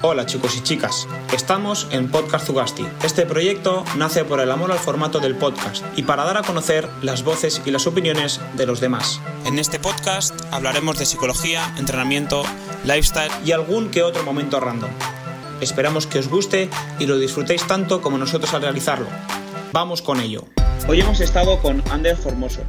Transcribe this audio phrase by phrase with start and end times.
[0.00, 2.86] Hola chicos y chicas, estamos en Podcast Zugasti.
[3.02, 6.88] Este proyecto nace por el amor al formato del podcast y para dar a conocer
[7.02, 9.20] las voces y las opiniones de los demás.
[9.44, 12.44] En este podcast hablaremos de psicología, entrenamiento,
[12.84, 14.90] lifestyle y algún que otro momento random.
[15.60, 19.08] Esperamos que os guste y lo disfrutéis tanto como nosotros al realizarlo.
[19.72, 20.44] Vamos con ello.
[20.86, 22.60] Hoy hemos estado con Ander Formoso,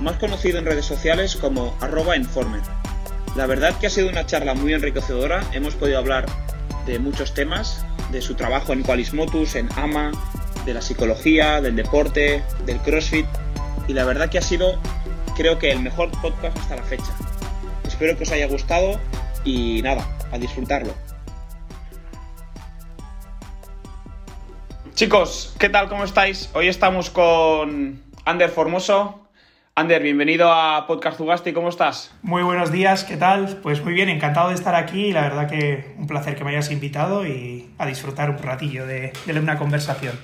[0.00, 2.60] más conocido en redes sociales como arroba informer.
[3.36, 6.26] La verdad que ha sido una charla muy enriquecedora, hemos podido hablar
[6.88, 10.10] de muchos temas, de su trabajo en Qualismotus, en AMA,
[10.64, 13.26] de la psicología, del deporte, del CrossFit
[13.86, 14.80] y la verdad que ha sido
[15.36, 17.14] creo que el mejor podcast hasta la fecha.
[17.86, 18.98] Espero que os haya gustado
[19.44, 20.94] y nada, a disfrutarlo.
[24.94, 25.88] Chicos, ¿qué tal?
[25.90, 26.48] ¿Cómo estáis?
[26.54, 29.27] Hoy estamos con Ander Formoso.
[29.78, 32.12] Ander, bienvenido a Podcast Zugasti, ¿cómo estás?
[32.22, 33.60] Muy buenos días, ¿qué tal?
[33.62, 36.50] Pues muy bien, encantado de estar aquí y la verdad que un placer que me
[36.50, 40.18] hayas invitado y a disfrutar un ratillo de, de una conversación.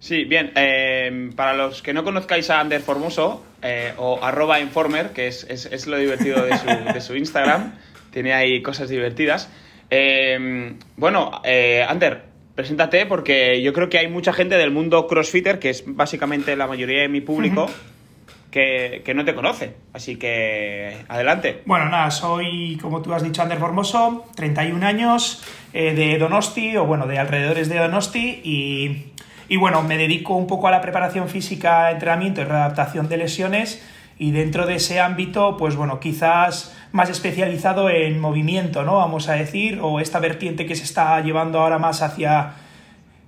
[0.00, 5.14] Sí, bien, eh, para los que no conozcáis a Ander Formoso, eh, o arroba informer,
[5.14, 7.72] que es, es, es lo divertido de su, de su, Instagram,
[8.10, 9.48] tiene ahí cosas divertidas.
[9.88, 11.40] Eh, bueno,
[11.88, 16.54] Ander, Preséntate porque yo creo que hay mucha gente del mundo crossfitter, que es básicamente
[16.54, 17.66] la mayoría de mi público,
[18.50, 19.74] que, no te conoce.
[19.94, 21.62] Así que adelante.
[21.64, 26.84] Bueno, nada, soy, como tú has dicho, Ander Formoso, 31 años, eh, de Donosti, o
[26.84, 29.06] bueno, de alrededores de Donosti, y,
[29.48, 33.82] y bueno, me dedico un poco a la preparación física, entrenamiento y readaptación de lesiones,
[34.18, 38.96] y dentro de ese ámbito, pues bueno, quizás más especializado en movimiento, ¿no?
[38.96, 42.52] Vamos a decir, o esta vertiente que se está llevando ahora más hacia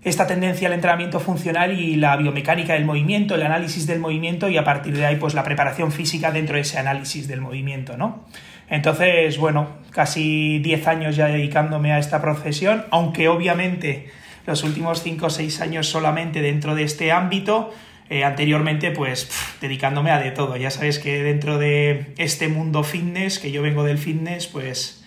[0.02, 4.58] esta tendencia al entrenamiento funcional y la biomecánica del movimiento, el análisis del movimiento y
[4.58, 8.26] a partir de ahí pues la preparación física dentro de ese análisis del movimiento, ¿no?
[8.68, 14.10] Entonces, bueno, casi 10 años ya dedicándome a esta profesión, aunque obviamente
[14.46, 17.72] los últimos 5 o 6 años solamente dentro de este ámbito,
[18.10, 20.56] eh, anteriormente, pues dedicándome a de todo.
[20.56, 25.04] Ya sabes que dentro de este mundo fitness, que yo vengo del fitness, pues,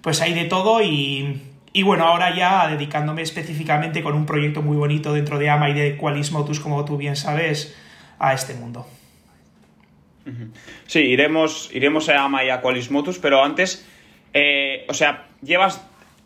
[0.00, 4.76] pues hay de todo y, y bueno, ahora ya dedicándome específicamente con un proyecto muy
[4.76, 7.76] bonito dentro de AMA y de Qualismotus, como tú bien sabes,
[8.18, 8.86] a este mundo.
[10.86, 13.86] Sí, iremos, iremos a AMA y a Qualismotus, pero antes,
[14.32, 15.80] eh, o sea, llevas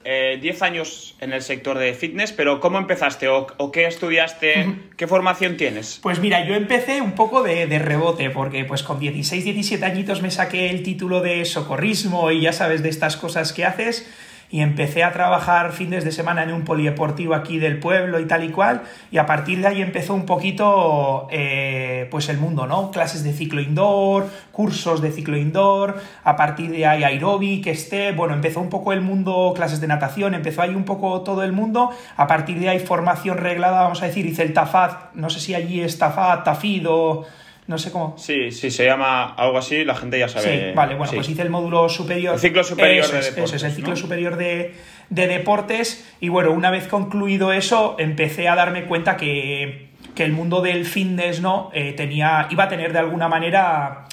[0.05, 4.67] 10 eh, años en el sector de fitness, pero ¿cómo empezaste o, qué estudiaste?
[4.97, 5.99] ¿Qué formación tienes?
[6.03, 10.21] Pues mira, yo empecé un poco de, de, rebote, porque pues con 16, 17 añitos
[10.21, 14.07] me saqué el título de socorrismo y ya sabes de estas cosas que haces
[14.51, 18.45] y empecé a trabajar fines de semana en un polideportivo aquí del pueblo y tal
[18.45, 22.91] y cual, y a partir de ahí empezó un poquito eh, pues el mundo, ¿no?
[22.91, 28.35] Clases de ciclo indoor, cursos de ciclo indoor, a partir de ahí aeróbic, esté, bueno,
[28.35, 31.91] empezó un poco el mundo, clases de natación, empezó ahí un poco todo el mundo,
[32.17, 35.55] a partir de ahí formación reglada, vamos a decir, hice el TAFAD, no sé si
[35.55, 37.25] allí es TAFAD, TAFID o
[37.67, 38.15] no sé cómo.
[38.19, 40.71] Sí, sí, se llama algo así, la gente ya sabe.
[40.71, 42.35] Sí, vale, bueno, pues hice el módulo superior.
[42.35, 43.45] El ciclo superior de deportes.
[43.45, 44.75] Eso es, el ciclo superior de,
[45.09, 46.07] deportes.
[46.21, 51.41] Y bueno, una vez concluido eso, empecé a darme cuenta que, el mundo del fitness,
[51.41, 51.71] ¿no?
[51.73, 54.05] Eh, tenía, iba a tener de alguna manera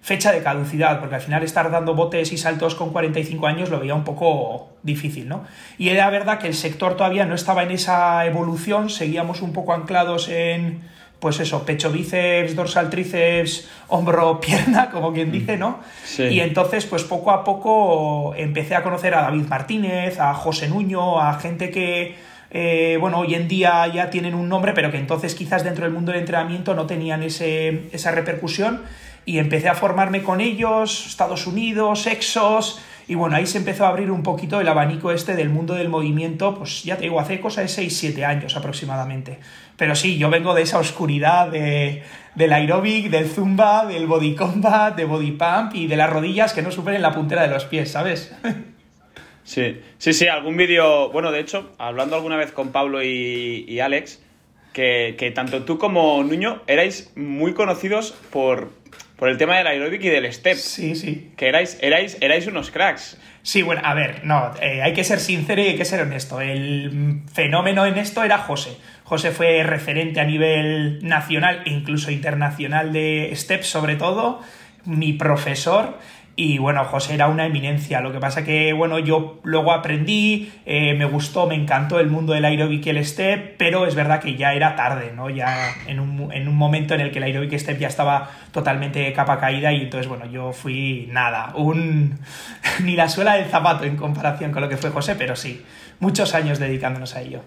[0.00, 3.80] fecha de caducidad, porque al final estar dando botes y saltos con 45 años lo
[3.80, 5.44] veía un poco difícil, ¿no?
[5.78, 9.74] Y era verdad que el sector todavía no estaba en esa evolución, seguíamos un poco
[9.74, 10.80] anclados en
[11.20, 15.80] pues eso, pecho, bíceps, dorsal, tríceps, hombro, pierna, como quien dice, ¿no?
[16.18, 21.20] Y entonces, pues poco a poco empecé a conocer a David Martínez, a José Nuño,
[21.20, 22.16] a gente que,
[22.50, 25.92] eh, bueno, hoy en día ya tienen un nombre, pero que entonces quizás dentro del
[25.92, 28.82] mundo del entrenamiento no tenían ese, esa repercusión.
[29.26, 32.80] Y empecé a formarme con ellos, Estados Unidos, Exos,
[33.10, 35.88] y bueno, ahí se empezó a abrir un poquito el abanico este del mundo del
[35.88, 39.40] movimiento, pues ya te digo, hace cosa de 6-7 años aproximadamente.
[39.76, 42.04] Pero sí, yo vengo de esa oscuridad de,
[42.36, 46.62] del aeróbic, del zumba, del body combat, de body pump y de las rodillas que
[46.62, 48.32] no superen la puntera de los pies, ¿sabes?
[49.42, 54.22] Sí, sí, sí, algún vídeo, bueno, de hecho, hablando alguna vez con Pablo y, Alex,
[54.72, 58.70] que, que, tanto tú como Nuño erais muy conocidos por,
[59.20, 60.56] por el tema del aeróbic y del step.
[60.56, 61.30] Sí, sí.
[61.36, 63.18] Que erais, erais, erais unos cracks.
[63.42, 66.40] Sí, bueno, a ver, no, eh, hay que ser sincero y hay que ser honesto.
[66.40, 68.78] El fenómeno en esto era José.
[69.04, 74.40] José fue referente a nivel nacional e incluso internacional de step, sobre todo,
[74.86, 75.98] mi profesor.
[76.42, 78.00] Y bueno, José era una eminencia.
[78.00, 82.32] Lo que pasa que, bueno, yo luego aprendí, eh, me gustó, me encantó el mundo
[82.32, 85.28] del aerobic y el step, pero es verdad que ya era tarde, ¿no?
[85.28, 89.12] Ya en un, en un momento en el que el aerobic step ya estaba totalmente
[89.12, 92.18] capa caída y entonces, bueno, yo fui nada, un...
[92.82, 95.62] ni la suela del zapato en comparación con lo que fue José, pero sí,
[95.98, 97.42] muchos años dedicándonos a ello.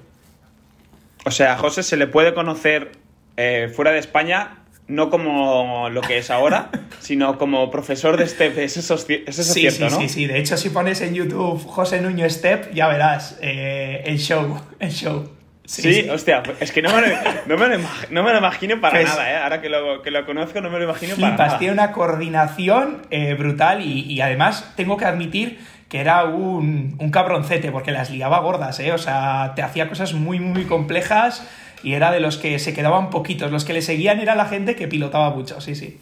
[1.26, 2.92] O sea, a José se le puede conocer
[3.38, 6.70] eh, fuera de España no como lo que es ahora,
[7.00, 8.58] sino como profesor de STEP.
[8.60, 12.30] Eso, es sí, cierto, sí, Sí, sí, De hecho, si pones en YouTube José Nuño
[12.30, 15.30] STEP, ya verás eh, el show, el show.
[15.66, 17.16] Sí, hostia, es que no me lo,
[17.48, 19.38] no me lo, imagino para pues nada, ¿eh?
[19.38, 21.58] Ahora que lo, que lo conozco, no me lo imagino para nada.
[21.58, 27.12] Tiene una coordinación eh, brutal y, y, además tengo que admitir que era un, un
[27.12, 28.92] cabroncete porque las liaba gordas, ¿eh?
[28.92, 31.48] O sea, te hacía cosas muy, muy complejas
[31.84, 33.52] y era de los que se quedaban poquitos.
[33.52, 35.98] Los que le seguían era la gente que pilotaba mucho, sí, sí.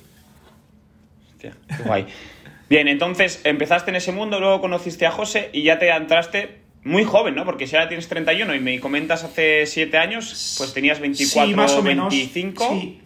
[1.31, 2.05] Hostia, qué guay.
[2.69, 7.03] Bien, entonces empezaste en ese mundo, luego conociste a José y ya te entraste muy
[7.03, 7.45] joven, ¿no?
[7.45, 11.55] Porque si ahora tienes 31 y me comentas hace 7 años, pues tenías 24 sí,
[11.55, 12.63] más o 25.
[12.63, 13.01] Menos, sí.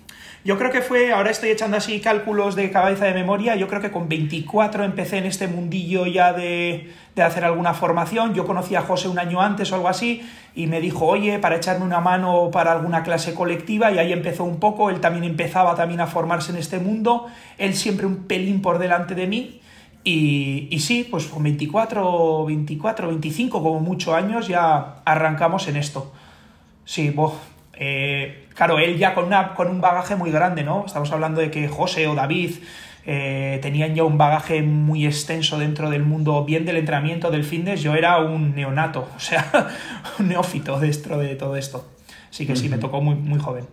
[0.46, 3.82] Yo creo que fue, ahora estoy echando así cálculos de cabeza de memoria, yo creo
[3.82, 8.34] que con 24 empecé en este mundillo ya de, de hacer alguna formación.
[8.34, 11.56] Yo conocí a José un año antes o algo así y me dijo, oye, para
[11.56, 15.76] echarme una mano para alguna clase colectiva y ahí empezó un poco, él también empezaba
[15.76, 17.28] también a formarse en este mundo,
[17.58, 19.62] él siempre un pelín por delante de mí
[20.04, 26.14] y, y sí, pues con 24, 24, 25 como muchos años ya arrancamos en esto.
[26.84, 27.34] Sí, boh,
[27.74, 30.84] eh, claro, él ya con, una, con un bagaje muy grande, ¿no?
[30.86, 32.56] Estamos hablando de que José o David
[33.06, 37.82] eh, tenían ya un bagaje muy extenso dentro del mundo, bien del entrenamiento, del fitness.
[37.82, 39.70] Yo era un neonato, o sea,
[40.20, 41.90] un neófito dentro de todo esto.
[42.30, 43.66] Así que sí, me tocó muy, muy joven.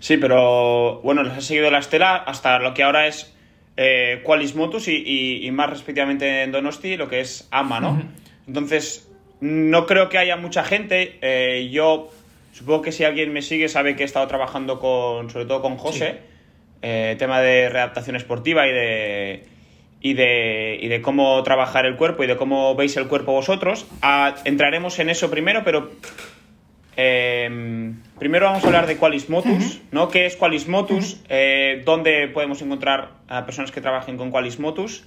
[0.00, 3.32] Sí, pero bueno, les ha seguido la estela hasta lo que ahora es
[3.76, 8.02] eh, Qualis Motus y, más respectivamente en Donosti, lo que es AMA, ¿no?
[8.48, 9.08] Entonces,
[9.40, 11.68] no creo que haya mucha gente.
[11.70, 12.10] yo
[12.52, 15.76] Supongo que si alguien me sigue sabe que he estado trabajando con, sobre todo con
[15.78, 16.20] José,
[16.82, 19.46] eh, tema de readaptación esportiva y de,
[20.00, 23.86] y de, y de cómo trabajar el cuerpo y de cómo veis el cuerpo vosotros.
[24.44, 25.92] Entraremos en eso primero, pero
[26.96, 30.08] em, primero vamos a hablar de Qualis Motus, ¿no?
[30.08, 31.20] ¿Qué es Qualis Motus?
[31.28, 35.04] Eh, ¿Dónde podemos encontrar a personas que trabajen con Qualis Motus?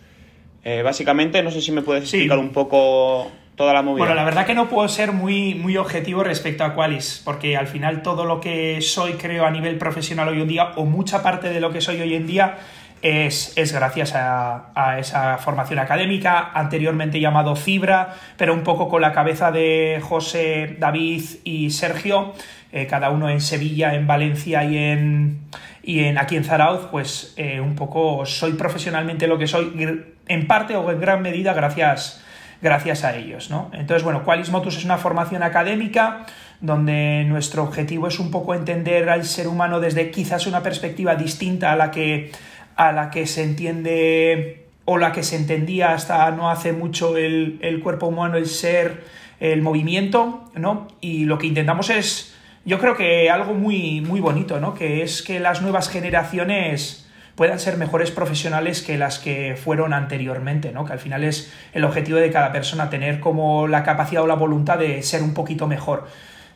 [0.64, 4.06] Eh, básicamente, no sé si me puedes explicar un poco toda la movida.
[4.06, 7.68] Bueno, la verdad que no puedo ser muy, muy objetivo respecto a Qualis, porque al
[7.68, 11.50] final todo lo que soy, creo, a nivel profesional hoy en día, o mucha parte
[11.50, 12.58] de lo que soy hoy en día,
[13.02, 19.14] es, es gracias a, esa formación académica, anteriormente llamado Fibra, pero un poco con la
[19.14, 22.34] cabeza de José, David y Sergio,
[22.72, 25.40] eh, cada uno en Sevilla, en Valencia y en,
[25.84, 30.48] y en aquí en Zarauz, pues eh, un poco soy profesionalmente lo que soy, en
[30.48, 32.25] parte o en gran medida gracias
[32.62, 33.50] gracias a ellos.
[33.50, 33.70] ¿no?
[33.74, 36.26] Entonces, bueno, Qualis Motus es una formación académica
[36.62, 41.72] donde nuestro objetivo es un poco entender al ser humano desde quizás una perspectiva distinta
[41.72, 42.32] a la que,
[42.76, 47.58] a la que se entiende o la que se entendía hasta no hace mucho el,
[47.62, 49.04] el cuerpo humano, el ser,
[49.40, 50.88] el movimiento, ¿no?
[51.02, 52.36] Y lo que intentamos es,
[52.66, 54.76] yo creo que algo muy, muy bonito, ¿no?
[54.76, 57.05] Que es que las nuevas generaciones
[57.36, 60.86] puedan ser mejores profesionales que las que fueron anteriormente, ¿no?
[60.86, 64.36] Que al final es el objetivo de cada persona, tener como la capacidad o la
[64.36, 66.08] voluntad de ser un poquito mejor.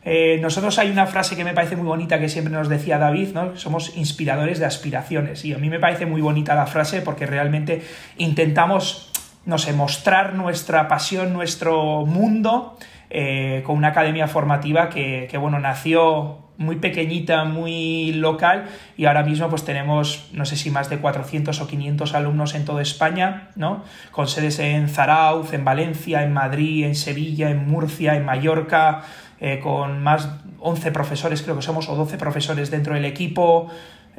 [0.02, 3.34] Eh, nosotros hay una frase que me parece muy bonita que siempre nos decía David,
[3.34, 3.56] ¿no?
[3.56, 5.44] Somos inspiradores de aspiraciones.
[5.44, 7.82] Y a mí me parece muy bonita la frase porque realmente
[8.16, 9.10] intentamos,
[9.44, 12.78] no sé, mostrar nuestra pasión, nuestro mundo
[13.10, 19.22] eh, con una academia formativa que, que, bueno, nació muy pequeñita, muy local y ahora
[19.22, 23.48] mismo pues tenemos no sé si más de 400 o 500 alumnos en toda España,
[23.56, 23.82] ¿no?
[24.12, 29.02] Con sedes en Zarauz, en Valencia, en Madrid, en Sevilla, en Murcia, en Mallorca,
[29.40, 33.68] eh, con más 11 profesores creo que somos o 12 profesores dentro del equipo.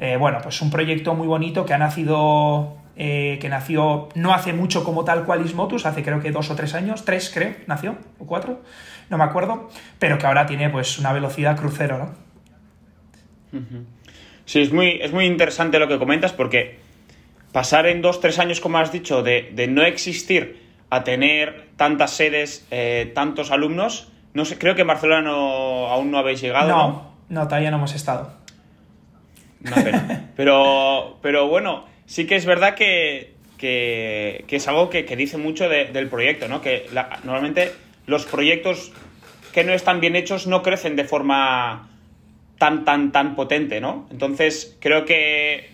[0.00, 4.52] Eh, bueno, pues un proyecto muy bonito que ha nacido eh, que nació no hace
[4.52, 7.96] mucho como tal cual Ismotus, hace creo que dos o tres años, tres creo, nació,
[8.18, 8.60] o cuatro,
[9.08, 12.21] no me acuerdo, pero que ahora tiene pues una velocidad crucero, ¿no?
[14.44, 16.78] Sí, es muy, es muy interesante lo que comentas porque
[17.52, 22.66] pasar en dos, tres años, como has dicho, de, no existir a tener tantas sedes,
[22.70, 26.68] eh, tantos alumnos, no sé, creo que en Barcelona aún no habéis llegado.
[26.68, 28.32] No, no, todavía no hemos estado.
[30.36, 36.48] Pero, pero bueno, sí que es verdad que, es algo que, dice mucho del proyecto,
[36.48, 36.60] ¿no?
[36.60, 36.88] Que
[37.22, 37.72] normalmente
[38.06, 38.90] los proyectos
[39.52, 41.91] que no están bien hechos no crecen de forma
[42.62, 44.06] tan, tan, tan potente, ¿no?
[44.12, 45.68] Entonces, creo que,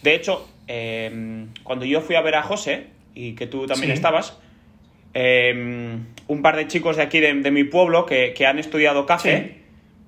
[0.00, 4.38] de hecho, em, cuando yo fui a ver a José, y que tú también estabas,
[5.12, 9.56] em, un par de chicos de aquí de, mi pueblo que, han estudiado café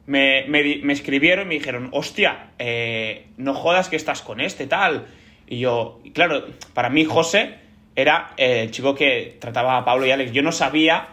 [0.07, 5.09] me, escribieron y me dijeron, hostia, eh, no jodas que estás con este tal.
[5.47, 7.57] Y yo, claro, para mí José
[7.95, 10.33] era el chico que trataba a Pablo y Alex.
[10.33, 11.09] Yo no sabía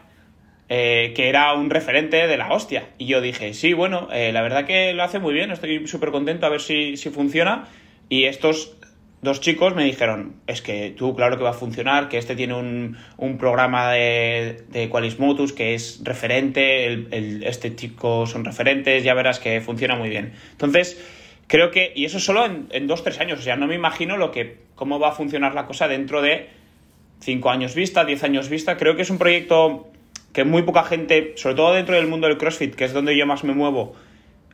[0.69, 2.89] eh, que era un referente de la hostia.
[2.97, 6.11] Y yo dije, sí, bueno, eh, la verdad que lo hace muy bien, estoy súper
[6.11, 7.67] contento a ver si, si funciona.
[8.07, 8.75] Y estos
[9.21, 12.53] dos chicos me dijeron, es que tú claro que va a funcionar, que este tiene
[12.53, 19.13] un, un programa de, de Qualismotus que es referente, el, este chico son referentes, ya
[19.13, 20.33] verás que funciona muy bien.
[20.51, 21.03] Entonces,
[21.47, 24.31] creo que, y eso solo en, dos, tres años, o sea, no me imagino lo
[24.31, 26.47] que, cómo va a funcionar la cosa dentro de
[27.19, 28.77] cinco años vista, diez años vista.
[28.77, 29.91] Creo que es un proyecto
[30.33, 33.25] que muy poca gente, sobre todo dentro del mundo del CrossFit, que es donde yo
[33.25, 33.93] más me muevo,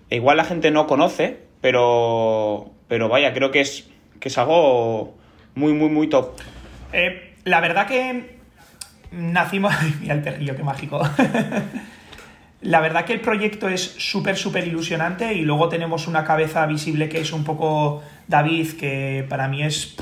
[0.10, 3.89] igual la gente no conoce, pero, pero vaya, creo que es
[4.20, 5.15] que es algo
[5.55, 6.32] muy, muy, muy top.
[6.94, 8.38] Eh, la verdad que
[9.12, 9.74] nacimos...
[10.01, 11.01] Mira el perrillo, qué mágico.
[12.62, 17.10] la verdad que el proyecto es súper, súper ilusionante y luego tenemos una cabeza visible
[17.10, 19.96] que es un poco David, que para mí es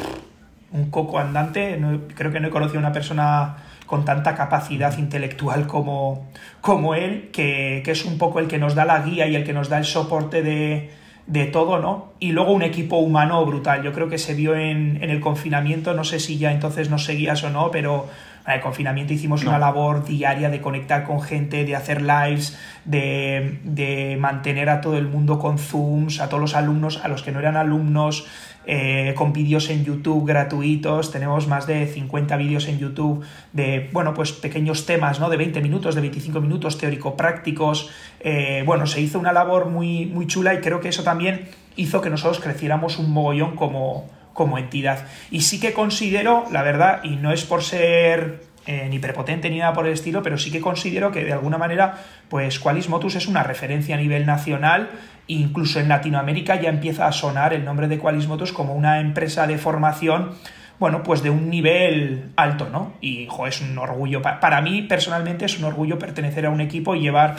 [0.72, 1.80] un coco andante.
[2.16, 6.28] creo que no he conocido a una persona con tanta capacidad intelectual como,
[6.62, 9.44] como él, que, que es un poco el que nos da la guía y el
[9.44, 10.90] que nos da el soporte de,
[11.28, 12.14] de todo, ¿no?
[12.20, 13.82] Y luego un equipo humano brutal.
[13.82, 17.44] Yo creo que se vio en, el confinamiento, no sé si ya entonces nos seguías
[17.44, 18.10] o no, pero
[18.46, 23.60] en el confinamiento hicimos una labor diaria de conectar con gente, de hacer lives, de,
[23.64, 27.32] de mantener a todo el mundo con Zooms, a todos los alumnos, a los que
[27.32, 28.28] no eran alumnos,
[28.66, 31.12] eh, con vídeos en YouTube gratuitos.
[31.12, 35.30] Tenemos más de 50 vídeos en YouTube de, bueno, pues pequeños temas, ¿no?
[35.30, 37.90] De 20 minutos, de 25 minutos, teórico-prácticos.
[38.20, 42.02] Eh, bueno, se hizo una labor muy, muy chula y creo que eso también hizo
[42.02, 45.08] que nosotros creciéramos un mogollón como, como entidad.
[45.32, 49.60] Y sí que considero, la verdad, y no es por ser eh, ni prepotente ni
[49.60, 51.96] nada por el estilo, pero sí que considero que de alguna manera,
[52.30, 54.90] pues Qualis Motus es una referencia a nivel nacional
[55.28, 59.58] incluso en Latinoamérica ya empieza a sonar el nombre de Qualismotos como una empresa de
[59.58, 60.32] formación,
[60.80, 62.94] bueno, pues de un nivel alto, ¿no?
[63.00, 66.96] Y, jo, es un orgullo, para mí personalmente es un orgullo pertenecer a un equipo
[66.96, 67.36] y llevar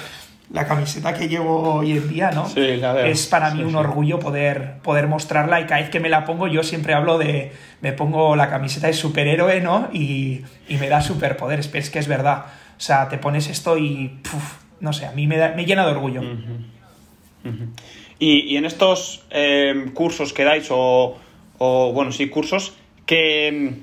[0.53, 2.49] la camiseta que llevo hoy en día, ¿no?
[2.49, 3.07] Sí, la veo.
[3.07, 6.47] Es para mí un orgullo poder, poder mostrarla y cada vez que me la pongo
[6.47, 9.89] yo siempre hablo de, me pongo la camiseta de superhéroe, ¿no?
[9.93, 12.47] Y, y me da superpoderes, pero es que es verdad.
[12.77, 14.19] O sea, te pones esto y,
[14.81, 16.23] no sé, a mí me, da, me llena de orgullo
[18.19, 21.17] y, en estos em, cursos que dais, o,
[21.59, 22.75] bueno, sí, cursos,
[23.07, 23.75] ¿qué,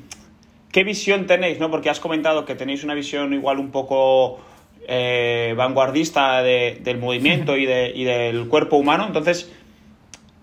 [0.72, 1.60] ¿qué visión tenéis?
[1.60, 1.70] ¿no?
[1.70, 4.40] Porque has comentado que tenéis una visión igual un poco
[4.88, 9.06] eh, vanguardista del movimiento y, del cuerpo humano.
[9.08, 9.52] Entonces,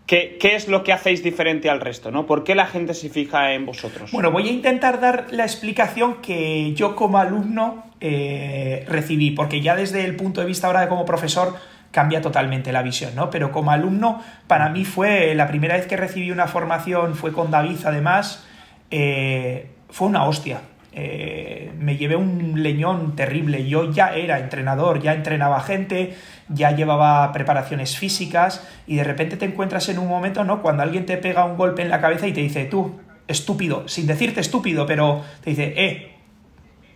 [0.06, 2.10] ¿Qué, es lo que hacéis diferente al resto?
[2.10, 2.24] ¿no?
[2.24, 4.10] ¿Por qué la gente se fija en vosotros?
[4.10, 9.76] Bueno, voy a intentar dar la explicación que yo como alumno eh, recibí, porque ya
[9.76, 11.56] desde el punto de vista ahora de como profesor
[11.90, 13.28] cambia totalmente la visión, ¿no?
[13.28, 17.50] Pero como alumno, para mí fue, la primera vez que recibí una formación fue con
[17.50, 18.46] David, además,
[18.90, 20.62] eh, fue una hostia.
[21.00, 23.68] Eh, me llevé un leñón terrible.
[23.68, 26.16] Yo ya era entrenador, ya entrenaba gente,
[26.48, 30.60] ya llevaba preparaciones físicas y de repente te encuentras en un momento, ¿no?
[30.60, 34.08] Cuando alguien te pega un golpe en la cabeza y te dice, tú, estúpido, sin
[34.08, 36.14] decirte estúpido, pero te dice, eh,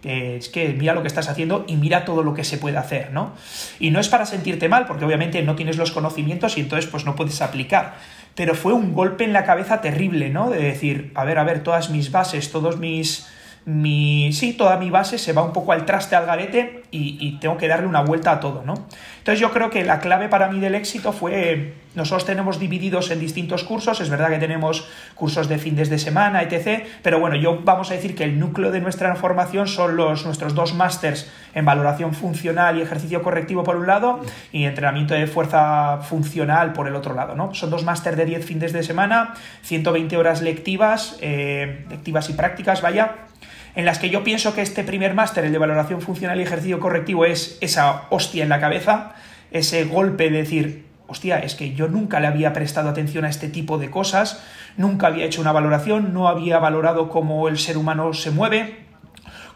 [0.02, 3.12] es que mira lo que estás haciendo y mira todo lo que se puede hacer,
[3.12, 3.34] ¿no?
[3.78, 7.04] Y no es para sentirte mal, porque obviamente no tienes los conocimientos y entonces pues
[7.04, 7.94] no puedes aplicar.
[8.34, 10.50] Pero fue un golpe en la cabeza terrible, ¿no?
[10.50, 13.28] De decir, a ver, a ver, todas mis bases, todos mis
[13.64, 17.56] mi, sí, toda mi base se va un poco al traste, al garete y, tengo
[17.56, 18.74] que darle una vuelta a todo, ¿no?
[19.18, 23.20] Entonces yo creo que la clave para mí del éxito fue, nosotros tenemos divididos en
[23.20, 27.60] distintos cursos, es verdad que tenemos cursos de fines de semana, etc., pero bueno, yo
[27.62, 31.64] vamos a decir que el núcleo de nuestra formación son los, nuestros dos másters en
[31.64, 34.20] valoración funcional y ejercicio correctivo por un lado
[34.52, 37.54] y entrenamiento de fuerza funcional por el otro lado, ¿no?
[37.54, 42.82] Son dos másters de 10 fines de semana, 120 horas lectivas, eh, lectivas y prácticas,
[42.82, 43.28] vaya,
[43.74, 46.80] en las que yo pienso que este primer máster, el de valoración funcional y ejercicio
[46.80, 49.14] correctivo, es esa hostia en la cabeza,
[49.50, 53.48] ese golpe de decir, hostia, es que yo nunca le había prestado atención a este
[53.48, 54.42] tipo de cosas,
[54.76, 58.81] nunca había hecho una valoración, no había valorado cómo el ser humano se mueve,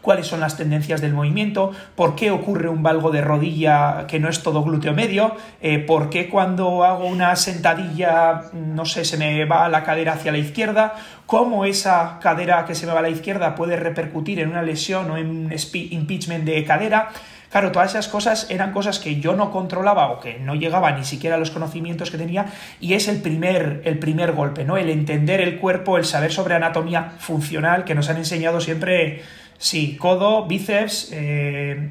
[0.07, 4.29] cuáles son las tendencias del movimiento, por qué ocurre un valgo de rodilla que no
[4.29, 9.43] es todo glúteo medio, eh, por qué cuando hago una sentadilla, no sé, se me
[9.43, 10.95] va la cadera hacia la izquierda,
[11.25, 15.11] cómo esa cadera que se me va a la izquierda puede repercutir en una lesión
[15.11, 17.09] o en un impeachment de cadera.
[17.49, 21.05] Claro, todas esas cosas eran cosas que yo no controlaba o que no llegaba ni
[21.05, 22.47] siquiera a los conocimientos que tenía
[22.81, 24.75] y es el primer, el primer golpe, ¿no?
[24.77, 29.23] El entender el cuerpo, el saber sobre anatomía funcional que nos han enseñado siempre,
[29.57, 31.89] sí, codo, bíceps, eh,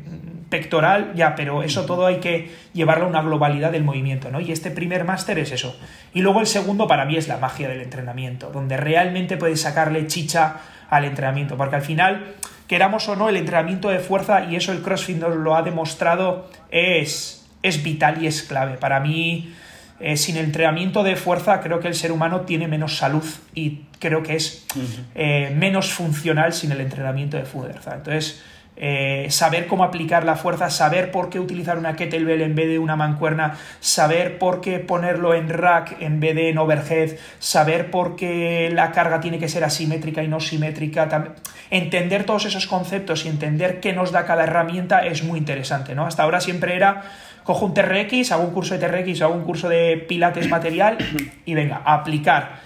[0.49, 4.40] pectoral, ya, pero eso todo hay que llevarlo a una globalidad del movimiento, ¿no?
[4.40, 5.76] Y este primer máster es eso.
[6.14, 10.06] Y luego el segundo para mí es la magia del entrenamiento, donde realmente puedes sacarle
[10.06, 12.35] chicha al entrenamiento, porque al final
[12.68, 16.49] queramos o no, el entrenamiento de fuerza, y eso el CrossFit nos lo ha demostrado,
[16.70, 18.76] es, es vital y es clave.
[18.76, 19.52] Para mí,
[19.98, 23.24] eh, sin entrenamiento de fuerza, creo que el ser humano tiene menos salud
[23.54, 24.66] y creo que es
[25.14, 27.94] eh, menos funcional sin el entrenamiento de fuerza.
[27.94, 28.42] Entonces,
[28.78, 32.78] eh, saber cómo aplicar la fuerza, saber por qué utilizar una kettlebell en vez de
[32.78, 38.16] una mancuerna, saber por qué ponerlo en rack en vez de en overhead, saber por
[38.16, 41.34] qué la carga tiene que ser asimétrica y no simétrica,
[41.70, 46.06] entender todos esos conceptos y entender qué nos da cada herramienta es muy interesante, ¿no?
[46.06, 47.02] Hasta ahora siempre era
[47.46, 50.98] cojo un TRX, hago un curso de TRX, hago un curso de pilates material
[51.46, 52.56] y venga, a aplicar.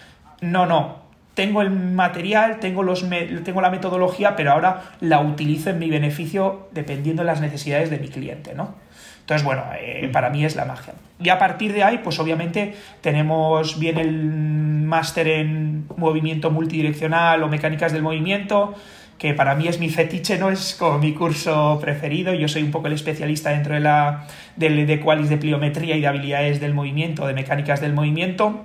[0.40, 1.00] No, no,
[1.34, 3.04] tengo el material, tengo, los
[3.44, 7.98] tengo la metodología, pero ahora la utilizo en mi beneficio dependiendo de las necesidades de
[7.98, 8.74] mi cliente, ¿no?
[9.20, 10.94] Entonces, bueno, eh, para mí es la magia.
[11.22, 17.48] Y a partir de ahí, pues obviamente tenemos bien el máster en movimiento multidireccional o
[17.48, 18.74] mecánicas del movimiento,
[19.20, 22.32] que para mí es mi fetiche, no es como mi curso preferido.
[22.32, 26.00] Yo soy un poco el especialista dentro de la de, de cualis de pliometría y
[26.00, 28.64] de habilidades del movimiento, de mecánicas del movimiento.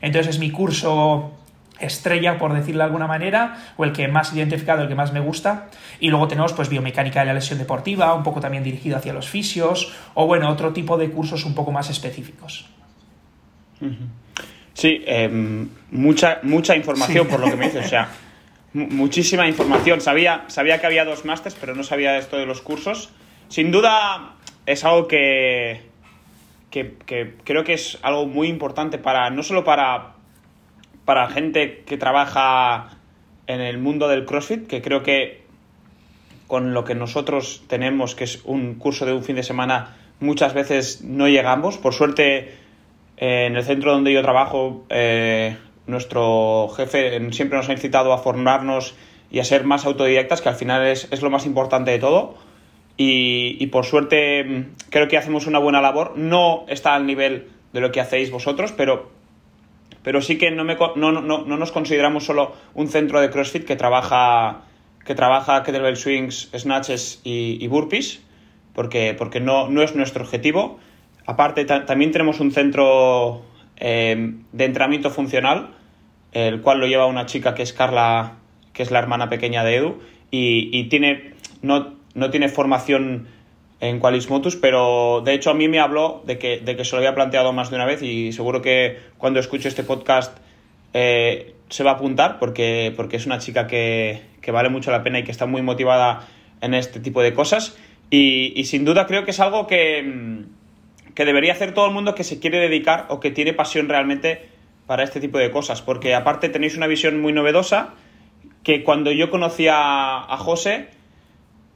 [0.00, 1.32] Entonces es mi curso
[1.80, 5.18] estrella, por decirlo de alguna manera, o el que más identificado, el que más me
[5.18, 5.70] gusta.
[5.98, 9.28] Y luego tenemos pues biomecánica de la lesión deportiva, un poco también dirigido hacia los
[9.28, 12.68] fisios, o bueno, otro tipo de cursos un poco más específicos.
[14.72, 18.08] Sí, em, mucha, mucha información por lo que me dices, o sea,
[18.76, 20.00] muchísima información.
[20.00, 23.10] Sabía, sabía que había dos másters, pero no sabía esto de los cursos.
[23.48, 24.34] Sin duda
[24.66, 25.82] es algo que,
[26.70, 30.16] que, creo que es algo muy importante para, no solo para
[31.06, 32.90] para gente que trabaja
[33.46, 35.46] en el mundo del CrossFit, que creo que
[36.48, 40.52] con lo que nosotros tenemos, que es un curso de un fin de semana, muchas
[40.52, 41.78] veces no llegamos.
[41.78, 42.54] Por suerte,
[43.16, 45.56] eh, en el centro donde yo trabajo, eh,
[45.86, 48.94] nuestro jefe siempre nos ha incitado a formarnos
[49.30, 52.34] y a ser más autodidactas, que al final es, lo más importante de todo.
[52.96, 56.14] Y, por suerte mm, creo que hacemos una buena labor.
[56.16, 59.16] No está al nivel de lo que hacéis vosotros, pero
[60.06, 63.64] pero sí que no, me, no, no, no nos consideramos solo un centro de CrossFit
[63.64, 64.62] que trabaja,
[65.04, 68.22] que trabaja kettlebell swings, snatches y, burpees,
[68.72, 70.78] porque, porque no, no es nuestro objetivo.
[71.26, 73.42] Aparte, también tenemos un centro
[73.74, 75.74] em, de entrenamiento funcional,
[76.36, 78.34] el cual lo lleva una chica que es Carla,
[78.72, 79.98] que es la hermana pequeña de Edu,
[80.30, 83.28] y, y tiene, no, no tiene formación
[83.80, 86.98] en Qualismotus, pero de hecho a mí me habló de que, de que se lo
[86.98, 90.36] había planteado más de una vez y seguro que cuando escuche este podcast
[90.94, 95.18] eh, se va a apuntar porque, porque es una chica que, vale mucho la pena
[95.18, 96.26] y que está muy motivada
[96.60, 97.76] en este tipo de cosas.
[98.08, 100.44] Y, sin duda creo que es algo que,
[101.14, 104.48] que debería hacer todo el mundo que se quiere dedicar o que tiene pasión realmente
[104.86, 107.94] para este tipo de cosas, porque aparte tenéis una visión muy novedosa
[108.62, 110.88] que cuando yo conocí a, José,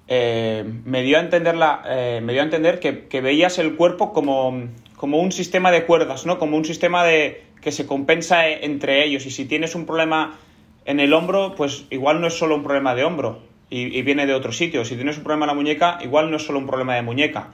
[0.08, 1.54] eh, me, dio a entender
[1.88, 6.26] eh, me dio a entender que, veías el cuerpo como, como, un sistema de cuerdas,
[6.26, 6.40] ¿no?
[6.40, 9.24] Como un sistema de que se compensa e, entre ellos.
[9.26, 10.36] Y si tienes un problema
[10.84, 14.34] en el hombro, pues igual no es solo un problema de hombro y, viene de
[14.34, 14.84] otro sitio.
[14.84, 17.52] Si tienes un problema en la muñeca, igual no es solo un problema de muñeca.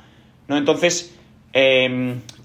[0.49, 0.57] ¿no?
[0.57, 1.15] Entonces,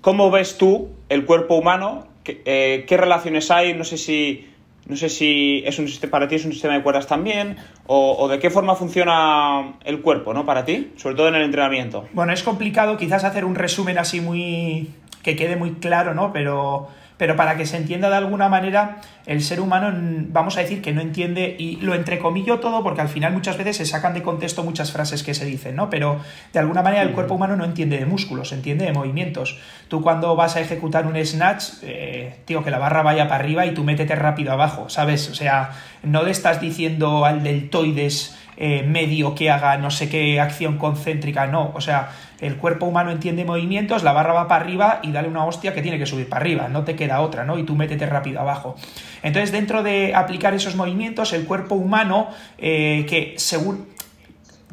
[0.02, 2.11] ¿cómo ves tú el cuerpo humano?
[2.24, 3.74] ¿Qué, eh, ¿Qué relaciones hay?
[3.74, 4.52] No sé si
[4.88, 7.58] no sé si es un, para ti es un sistema de cuerdas también,
[7.88, 10.46] o, de qué forma funciona el cuerpo, ¿no?
[10.46, 12.08] Para ti, sobre todo en el entrenamiento.
[12.14, 14.90] Bueno, es complicado quizás hacer un resumen así muy.
[15.24, 16.34] que quede muy claro, ¿no?
[16.34, 16.90] Pero
[17.22, 19.94] pero para que se entienda de alguna manera, el ser humano,
[20.30, 23.78] vamos a decir que no entiende, y lo entrecomillo todo porque al final muchas veces
[23.78, 25.92] se sacan de contexto muchas frases que se dicen, ¿no?
[25.92, 26.20] Pero
[26.52, 29.60] de alguna manera el cuerpo humano no entiende de músculos, entiende de movimientos.
[29.88, 33.68] Tú cuando vas a ejecutar un snatch, eh, tío, que la barra vaya para arriba
[33.68, 35.30] y tú métete rápido abajo, ¿sabes?
[35.30, 40.39] O sea, no le estás diciendo al deltoides eh, medio que haga no sé qué
[40.39, 45.00] acción concéntrica, no, o sea, el cuerpo humano entiende movimientos, la barra va para arriba
[45.02, 47.58] y dale una hostia que tiene que subir para arriba, no te queda otra, ¿no?
[47.58, 48.76] Y tú métete rápido abajo.
[49.24, 53.88] Entonces, dentro de aplicar esos movimientos, el cuerpo humano, eh, que según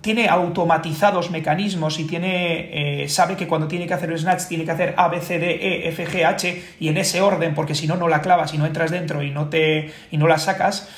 [0.03, 4.66] tiene automatizados mecanismos y tiene eh, sabe que cuando tiene que hacer el snatch tiene
[4.66, 7.74] que hacer A, B, C, D, E, F, G, H y en ese orden, porque
[7.74, 10.38] si no, no la clavas y no entras dentro y no, te, y no la
[10.38, 10.88] sacas,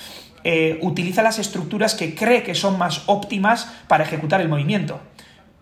[0.44, 5.00] eh, utiliza las estructuras que cree que son más óptimas para ejecutar el movimiento.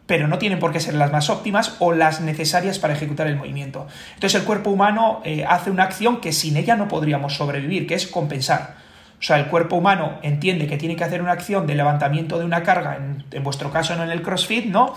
[0.06, 3.36] pero no tienen por qué ser las más óptimas o las necesarias para ejecutar el
[3.36, 3.86] movimiento.
[4.14, 7.94] Entonces el cuerpo humano eh, hace una acción que sin ella no podríamos sobrevivir, que
[7.94, 8.76] es compensar.
[9.20, 12.46] O sea, el cuerpo humano entiende que tiene que hacer una acción de levantamiento de
[12.46, 14.94] una carga, en, en vuestro caso no en el CrossFit, ¿no?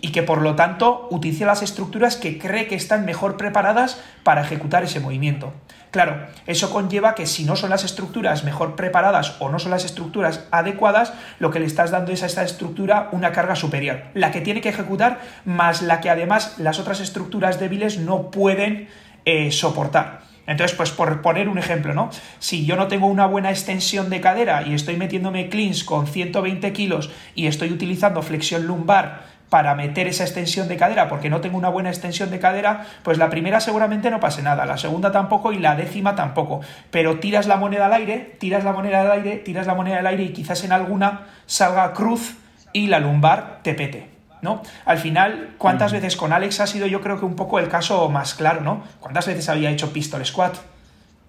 [0.00, 4.42] Y que por lo tanto utiliza las estructuras que cree que están mejor preparadas para
[4.42, 5.52] ejecutar ese movimiento.
[5.90, 9.84] Claro, eso conlleva que si no son las estructuras mejor preparadas o no son las
[9.84, 14.30] estructuras adecuadas, lo que le estás dando es a esta estructura una carga superior, la
[14.30, 18.88] que tiene que ejecutar más la que además las otras estructuras débiles no pueden
[19.24, 20.20] eh, soportar.
[20.46, 22.10] Entonces, pues por poner un ejemplo, ¿no?
[22.38, 26.72] Si yo no tengo una buena extensión de cadera y estoy metiéndome cleans con 120
[26.72, 31.58] kilos y estoy utilizando flexión lumbar para meter esa extensión de cadera porque no tengo
[31.58, 35.52] una buena extensión de cadera, pues la primera seguramente no pase nada, la segunda tampoco
[35.52, 36.60] y la décima tampoco.
[36.90, 40.06] Pero tiras la moneda al aire, tiras la moneda al aire, tiras la moneda al
[40.06, 42.36] aire y quizás en alguna salga cruz
[42.72, 44.08] y la lumbar te pete.
[44.40, 44.62] ¿no?
[44.86, 48.08] Al final, ¿cuántas veces con Alex ha sido yo creo que un poco el caso
[48.08, 48.82] más claro, ¿no?
[48.98, 50.56] ¿Cuántas veces había hecho pistol squat?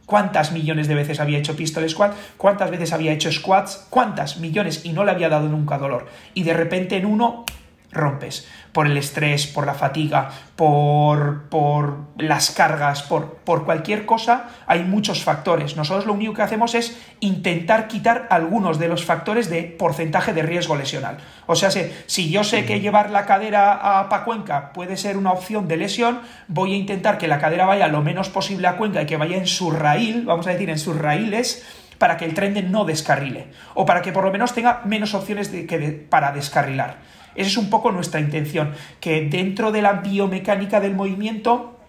[0.05, 2.13] ¿Cuántas millones de veces había hecho pistol squat?
[2.38, 3.88] ¿Cuántas veces había hecho squats?
[3.89, 4.86] ¿Cuántas millones?
[4.86, 6.07] Y no le había dado nunca dolor.
[6.34, 7.45] Y de repente en uno
[7.91, 8.47] rompes.
[8.71, 14.84] Por el estrés, por la fatiga, por, por las cargas, por, por, cualquier cosa, hay
[14.84, 15.75] muchos factores.
[15.75, 20.43] Nosotros lo único que hacemos es intentar quitar algunos de los factores de porcentaje de
[20.43, 21.17] riesgo lesional.
[21.47, 25.32] O sea, si yo sé que llevar la cadera a, pa Cuenca puede ser una
[25.32, 29.01] opción de lesión, voy a intentar que la cadera vaya lo menos posible a Cuenca
[29.01, 31.65] y que vaya en su raíl, vamos a decir, en sus raíles,
[32.01, 33.45] para que el tren no descarrile.
[33.75, 35.77] O para que por lo menos tenga menos opciones de, que
[36.09, 36.97] para descarrilar.
[37.35, 41.79] Esa es un poco nuestra intención, que dentro de la biomecánica del movimiento,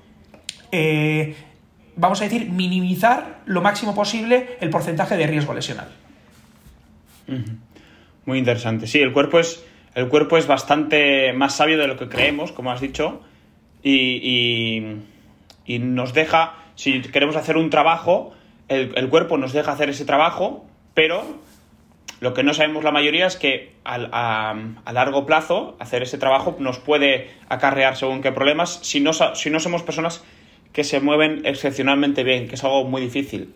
[0.70, 1.35] eh,
[1.96, 5.88] vamos a decir, minimizar lo máximo posible el porcentaje de riesgo lesional.
[8.27, 8.87] Muy interesante.
[8.87, 12.70] Sí, el cuerpo es, el cuerpo es bastante más sabio de lo que creemos, como
[12.70, 13.22] has dicho,
[13.83, 14.98] y,
[15.66, 18.35] nos deja, si queremos hacer un trabajo,
[18.73, 21.25] el cuerpo nos deja hacer ese trabajo, pero
[22.23, 24.55] lo que no sabemos la mayoría es que a,
[24.93, 29.59] largo plazo hacer ese trabajo nos puede acarrear según qué problemas si no, si no
[29.59, 30.23] somos personas
[30.73, 33.53] que se mueven excepcionalmente bien, que es algo muy difícil.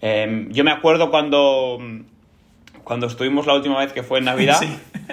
[0.00, 1.80] Em, yo me acuerdo cuando,
[2.84, 4.60] cuando estuvimos la última vez que fue en Navidad,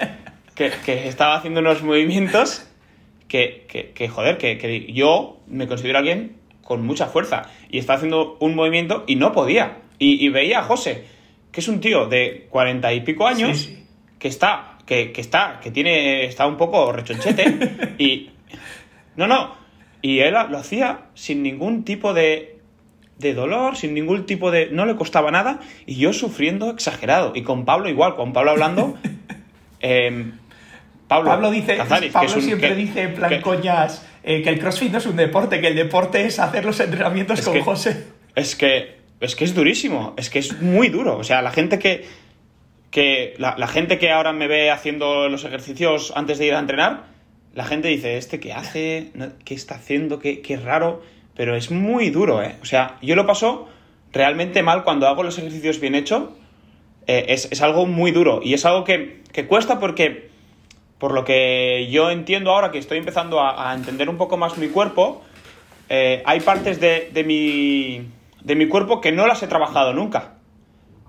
[0.54, 2.64] que, estaba haciendo unos movimientos
[3.26, 6.36] que, que, joder, que, yo me considero alguien
[6.68, 9.78] con mucha fuerza y estaba haciendo un movimiento y no podía.
[9.98, 11.18] Y, y veía a José
[11.52, 13.70] que es un tío de cuarenta y pico años
[14.18, 18.30] que está, que, está, que tiene, está un poco rechonchete y...
[19.16, 19.56] No, no.
[20.00, 22.60] Y él lo hacía sin ningún tipo de,
[23.18, 24.68] de dolor, sin ningún tipo de...
[24.70, 27.32] No le costaba nada y yo sufriendo exagerado.
[27.34, 28.96] Y con Pablo igual, con Pablo hablando...
[29.80, 30.32] Em,
[31.06, 31.78] Pablo, dice,
[32.12, 35.68] Pablo siempre dice en plan coñas eh, que el CrossFit no es un deporte, que
[35.68, 38.04] el deporte es hacer los entrenamientos con José.
[38.34, 41.16] Es que es que es durísimo, es que es muy duro.
[41.16, 42.04] O sea, la gente que.
[42.90, 47.06] que la, gente que ahora me ve haciendo los ejercicios antes de ir a entrenar,
[47.54, 49.12] la gente dice, ¿este qué hace?
[49.46, 50.18] ¿Qué está haciendo?
[50.18, 51.02] ¿Qué, qué raro?
[51.34, 52.56] Pero es muy duro, ¿eh?
[52.60, 53.68] O sea, yo lo paso
[54.12, 56.24] realmente mal cuando hago los ejercicios bien hechos.
[57.06, 58.40] Eh, es, algo muy duro.
[58.44, 60.27] Y es algo que, cuesta porque,
[60.98, 64.68] por lo que yo entiendo ahora que estoy empezando a, entender un poco más mi
[64.68, 65.22] cuerpo,
[65.88, 68.08] eh, hay partes de, de mi
[68.42, 70.34] de mi cuerpo que no las he trabajado nunca.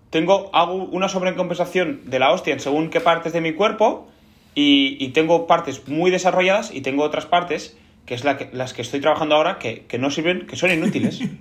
[0.10, 4.10] Tengo, hago una sobrecompensación de la hostia en según qué partes de mi cuerpo
[4.56, 8.82] y, tengo partes muy desarrolladas y tengo otras partes, que es la que, las que
[8.82, 11.22] estoy trabajando ahora, que, no sirven, que son inútiles.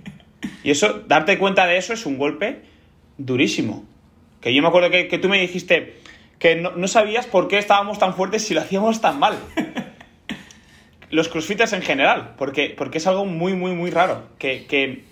[0.63, 2.61] Y eso, darte cuenta de eso es un golpe
[3.17, 3.83] durísimo.
[4.39, 5.97] Que yo me acuerdo que, tú me dijiste
[6.39, 9.37] que no, sabías por qué estábamos tan fuertes si lo hacíamos tan mal.
[11.11, 14.23] Los crossfitters en general, porque, porque es algo muy, muy, muy raro.
[14.37, 15.03] Que, que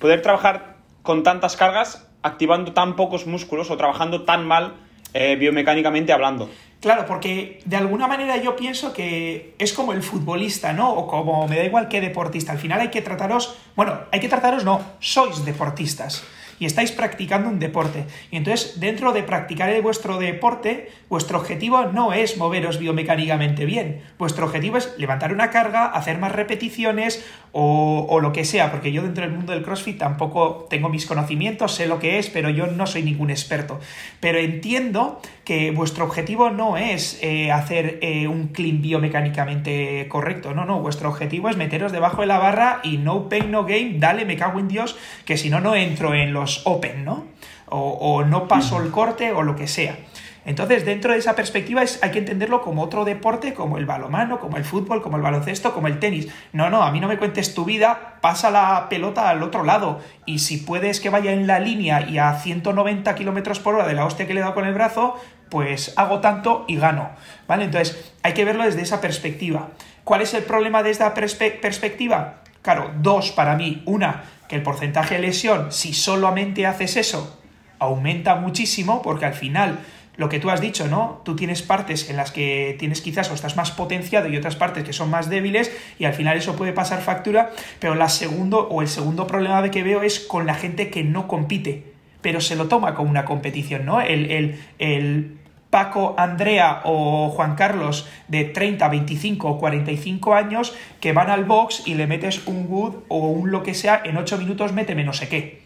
[0.00, 4.74] poder trabajar con tantas cargas activando tan pocos músculos o trabajando tan mal
[5.12, 6.50] eh, biomecánicamente hablando.
[6.80, 10.92] Claro, porque de alguna manera yo pienso que es como el futbolista, ¿no?
[10.92, 12.52] O como me da igual qué deportista.
[12.52, 16.24] Al final hay que trataros, bueno, hay que trataros, no, sois deportistas
[16.58, 18.04] y estáis practicando un deporte.
[18.30, 24.02] Y entonces, dentro de practicar vuestro deporte, vuestro objetivo no es moveros biomecánicamente bien.
[24.18, 27.24] Vuestro objetivo es levantar una carga, hacer más repeticiones
[27.56, 31.72] o, lo que sea, porque yo dentro del mundo del CrossFit tampoco tengo mis conocimientos,
[31.72, 33.78] sé lo que es, pero yo no soy ningún experto.
[34.18, 40.64] Pero entiendo que vuestro objetivo no es eh, hacer eh, un clean biomecánicamente correcto, no,
[40.64, 44.24] no, vuestro objetivo es meteros debajo de la barra y no pain, no game, dale,
[44.24, 47.24] me cago en Dios, que si no, no entro en los open, ¿no?
[47.66, 49.96] O, no paso el corte o lo que sea.
[50.44, 54.56] Entonces, dentro de esa perspectiva hay que entenderlo como otro deporte, como el balomano, como
[54.56, 56.28] el fútbol, como el baloncesto, como el tenis.
[56.52, 60.00] No, no, a mí no me cuentes tu vida, pasa la pelota al otro lado.
[60.26, 63.94] Y si puedes que vaya en la línea y a 190 kilómetros por hora de
[63.94, 67.10] la hostia que le he dado con el brazo, pues hago tanto y gano.
[67.48, 67.64] ¿Vale?
[67.64, 69.68] Entonces, hay que verlo desde esa perspectiva.
[70.04, 72.40] ¿Cuál es el problema de esta perspectiva?
[72.60, 73.82] Claro, dos para mí.
[73.86, 77.40] Una, que el porcentaje de lesión, si solamente haces eso,
[77.78, 79.78] aumenta muchísimo, porque al final
[80.16, 81.20] lo que tú has dicho, ¿no?
[81.24, 84.84] Tú tienes partes en las que tienes quizás o estás más potenciado y otras partes
[84.84, 87.50] que son más débiles y al final eso puede pasar factura,
[87.80, 91.26] pero la segundo o el segundo problema que veo es con la gente que no
[91.26, 94.00] compite, pero se lo toma como una competición, ¿no?
[94.00, 95.38] El, el, el
[95.70, 101.82] Paco, Andrea o Juan Carlos de 30, 25 o 45 años que van al box
[101.86, 105.12] y le metes un wood o un lo que sea, en 8 minutos méteme no
[105.12, 105.64] sé qué.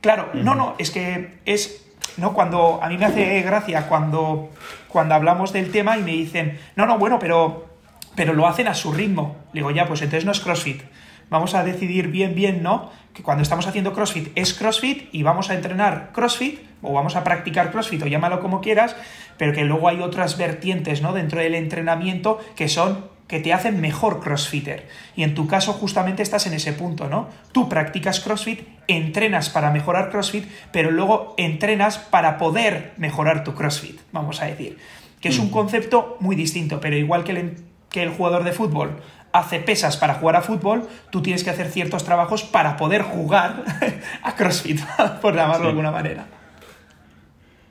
[0.00, 1.85] Claro, no, no, es que es
[2.16, 2.32] ¿no?
[2.32, 4.50] Cuando a mí me hace gracia cuando,
[4.88, 7.66] cuando hablamos del tema y me dicen, no, no, bueno, pero,
[8.14, 9.36] pero lo hacen a su ritmo.
[9.52, 10.82] Le digo, ya, pues entonces no es CrossFit.
[11.28, 12.90] Vamos a decidir bien, bien, ¿no?
[13.12, 17.24] Que cuando estamos haciendo CrossFit es CrossFit y vamos a entrenar CrossFit o vamos a
[17.24, 18.94] practicar CrossFit o llámalo como quieras,
[19.36, 21.12] pero que luego hay otras vertientes, ¿no?
[21.12, 24.86] Dentro del entrenamiento que son que te hacen mejor crossfitter.
[25.16, 27.28] Y en tu caso justamente estás en ese punto, ¿no?
[27.52, 34.00] Tú practicas crossfit, entrenas para mejorar crossfit, pero luego entrenas para poder mejorar tu crossfit,
[34.12, 34.78] vamos a decir.
[35.20, 37.56] Que es un concepto muy distinto, pero igual que el,
[37.90, 39.00] que el jugador de fútbol
[39.32, 43.64] hace pesas para jugar a fútbol, tú tienes que hacer ciertos trabajos para poder jugar
[44.22, 44.80] a CrossFit,
[45.20, 46.26] por llamarlo de alguna manera.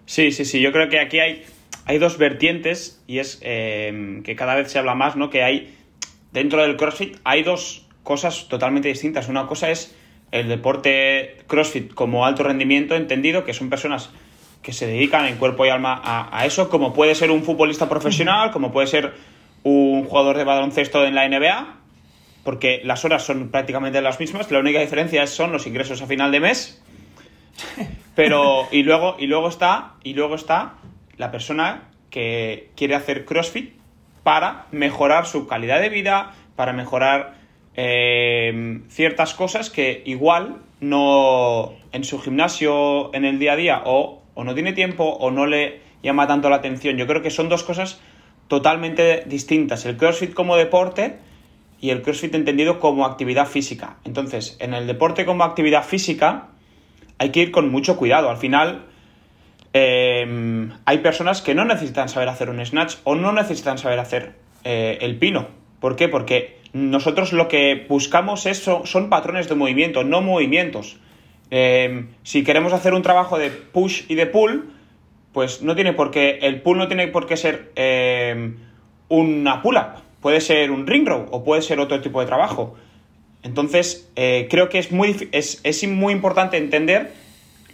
[0.05, 1.45] Sí, sí, sí, yo creo que aquí hay
[1.85, 5.29] hay dos vertientes y es em, que cada vez se habla más, ¿no?
[5.29, 5.75] Que hay
[6.31, 9.29] dentro del CrossFit hay dos cosas totalmente distintas.
[9.29, 9.95] Una cosa es
[10.31, 14.09] el deporte CrossFit como alto rendimiento, entendido que son personas
[14.61, 18.49] que se dedican en cuerpo y alma a, eso, como puede ser un futbolista profesional,
[18.49, 19.13] como puede ser
[19.61, 21.77] un jugador de baloncesto en la NBA,
[22.43, 26.31] porque las horas son prácticamente las mismas, la única diferencia son los ingresos a final
[26.31, 26.81] de mes.
[28.15, 30.73] Pero y luego y luego está y luego está
[31.17, 33.73] la persona que quiere hacer CrossFit
[34.23, 37.36] para mejorar su calidad de vida, para mejorar
[37.75, 44.21] eh, ciertas cosas que igual no en su gimnasio en el día a día o,
[44.34, 46.97] o no tiene tiempo o no le llama tanto la atención.
[46.97, 47.99] Yo creo que son dos cosas
[48.47, 49.86] totalmente distintas.
[49.86, 51.17] El CrossFit como deporte
[51.82, 53.97] y el CrossFit entendido como actividad física.
[54.06, 56.49] Entonces, en el deporte como actividad física
[57.17, 58.30] hay que ir con mucho cuidado.
[58.30, 58.86] Al final,
[59.77, 64.31] Em, hay personas que no necesitan saber hacer un snatch o no necesitan saber hacer
[64.63, 65.49] eh, el pino.
[65.81, 66.07] ¿Por qué?
[66.07, 70.95] Porque nosotros lo que buscamos es, son, patrones de movimiento, no movimientos.
[71.51, 74.71] Em, si queremos hacer un trabajo de push y de pull,
[75.33, 78.55] pues no tiene por qué, el pull no tiene por qué ser em,
[79.09, 82.75] una pull-up, puede ser un ring row o puede ser otro tipo de trabajo.
[83.43, 87.24] Entonces, eh, creo que es muy, es, es muy importante entender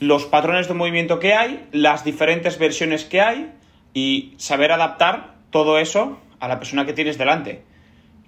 [0.02, 3.52] los patrones de movimiento que hay, las diferentes versiones que hay
[3.94, 7.62] y saber adaptar todo eso a la persona que tienes delante.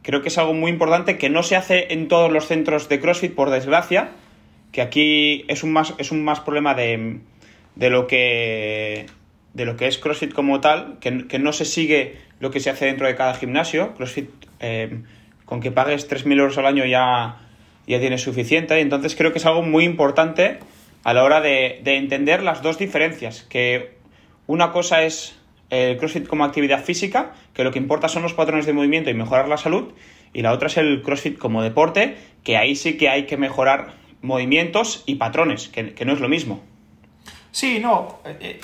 [0.03, 2.99] Creo que es algo muy importante que no se hace en todos los centros de
[2.99, 4.11] CrossFit, por desgracia,
[4.71, 7.21] que aquí es un más, es un más problema de,
[7.75, 9.07] de lo que
[9.55, 12.85] de lo que es CrossFit como tal, que, no se sigue lo que se hace
[12.85, 13.95] dentro de cada gimnasio.
[13.95, 15.01] CrossFit, eh,
[15.45, 17.39] con que pagues 3.000 euros al año ya,
[17.87, 18.77] ya tienes suficiente.
[18.77, 20.59] Y entonces creo que es algo muy importante
[21.03, 23.97] a la hora de, entender las dos diferencias, que
[24.47, 25.35] una cosa es
[25.69, 29.13] el CrossFit como actividad física, que lo que importa son los patrones de movimiento y
[29.13, 29.93] mejorar la salud,
[30.33, 33.93] y la otra es el CrossFit como deporte, que ahí sí que hay que mejorar
[34.21, 36.61] movimientos y patrones, que, no es lo mismo.
[37.51, 38.59] Sí, no, eh, eh,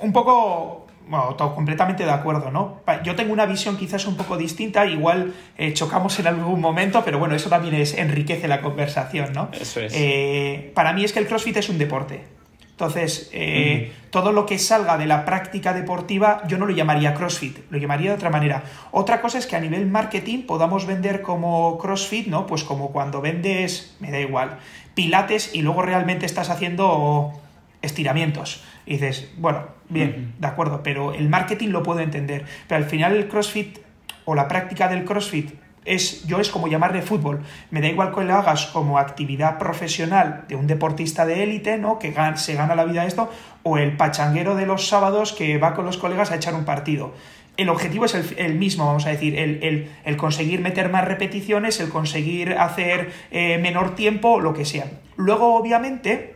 [0.00, 2.80] un poco bueno, completamente de acuerdo, ¿no?
[3.04, 7.18] Yo tengo una visión quizás un poco distinta, igual eh, chocamos en algún momento, pero
[7.18, 9.50] bueno, eso también es, enriquece la conversación, ¿no?
[9.52, 9.92] Eso es.
[9.94, 12.24] Eh, para mí es que el CrossFit es un deporte.
[12.70, 17.58] Entonces, eh, todo lo que salga de la práctica deportiva, yo no lo llamaría CrossFit,
[17.68, 18.62] lo llamaría de otra manera.
[18.90, 22.46] Otra cosa es que a nivel marketing podamos vender como CrossFit, ¿no?
[22.46, 24.58] Pues como cuando vendes, me da igual,
[24.94, 27.34] pilates y luego realmente estás haciendo
[27.82, 28.64] estiramientos.
[28.86, 32.44] Y dices, bueno, bien, de acuerdo, pero el marketing lo puedo entender.
[32.68, 33.78] Pero al final el CrossFit
[34.24, 35.50] o la práctica del CrossFit
[35.84, 37.40] es, yo es como llamarle fútbol.
[37.70, 41.98] Me da igual que lo hagas como actividad profesional de un deportista de élite, ¿no?
[41.98, 43.30] Que se gana la vida esto,
[43.62, 47.14] o el pachanguero de los sábados que va con los colegas a echar un partido.
[47.58, 52.54] El objetivo es el, mismo, vamos a decir, el, conseguir meter más repeticiones, el conseguir
[52.54, 54.86] hacer eh, menor tiempo, lo que sea.
[55.16, 56.31] Luego, obviamente,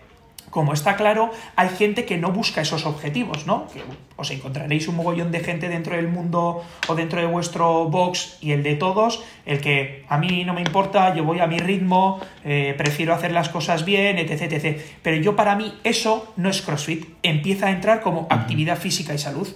[0.56, 3.66] como está claro, hay gente que no busca esos objetivos, ¿no?
[3.74, 3.82] Que
[4.16, 8.52] os encontraréis un mogollón de gente dentro del mundo o dentro de vuestro box y
[8.52, 12.20] el de todos, el que a mí no me importa, yo voy a mi ritmo,
[12.42, 14.80] eh, prefiero hacer las cosas bien, etc, etc.
[15.02, 19.18] Pero yo para mí eso no es CrossFit, empieza a entrar como actividad física y
[19.18, 19.46] salud.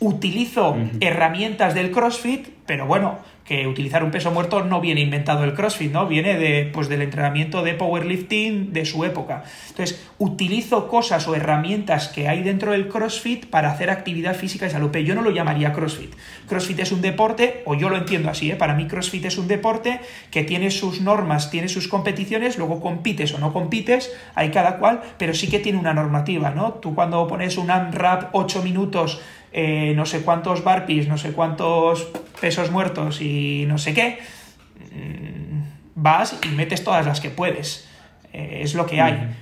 [0.00, 5.54] Utilizo herramientas del CrossFit, pero bueno, que utilizar un peso muerto no viene inventado el
[5.54, 6.06] CrossFit, ¿no?
[6.06, 9.42] Viene de, pues, del entrenamiento de powerlifting de su época.
[9.70, 14.70] Entonces, utilizo cosas o herramientas que hay dentro del CrossFit para hacer actividad física y
[14.70, 14.94] salud.
[14.98, 16.12] Yo no lo llamaría CrossFit.
[16.48, 18.56] CrossFit es un deporte, o yo lo entiendo así, ¿eh?
[18.56, 23.34] Para mí CrossFit es un deporte que tiene sus normas, tiene sus competiciones, luego compites
[23.34, 26.74] o no compites, hay cada cual, pero sí que tiene una normativa, ¿no?
[26.74, 29.20] Tú cuando pones un AMRAP 8 minutos
[29.52, 32.08] eh, no sé cuántos barpees, no sé cuántos
[32.40, 34.18] pesos muertos y no sé qué,
[34.92, 35.62] mm,
[35.94, 37.88] vas y metes todas las que puedes.
[38.32, 39.34] Eh, es lo que hay.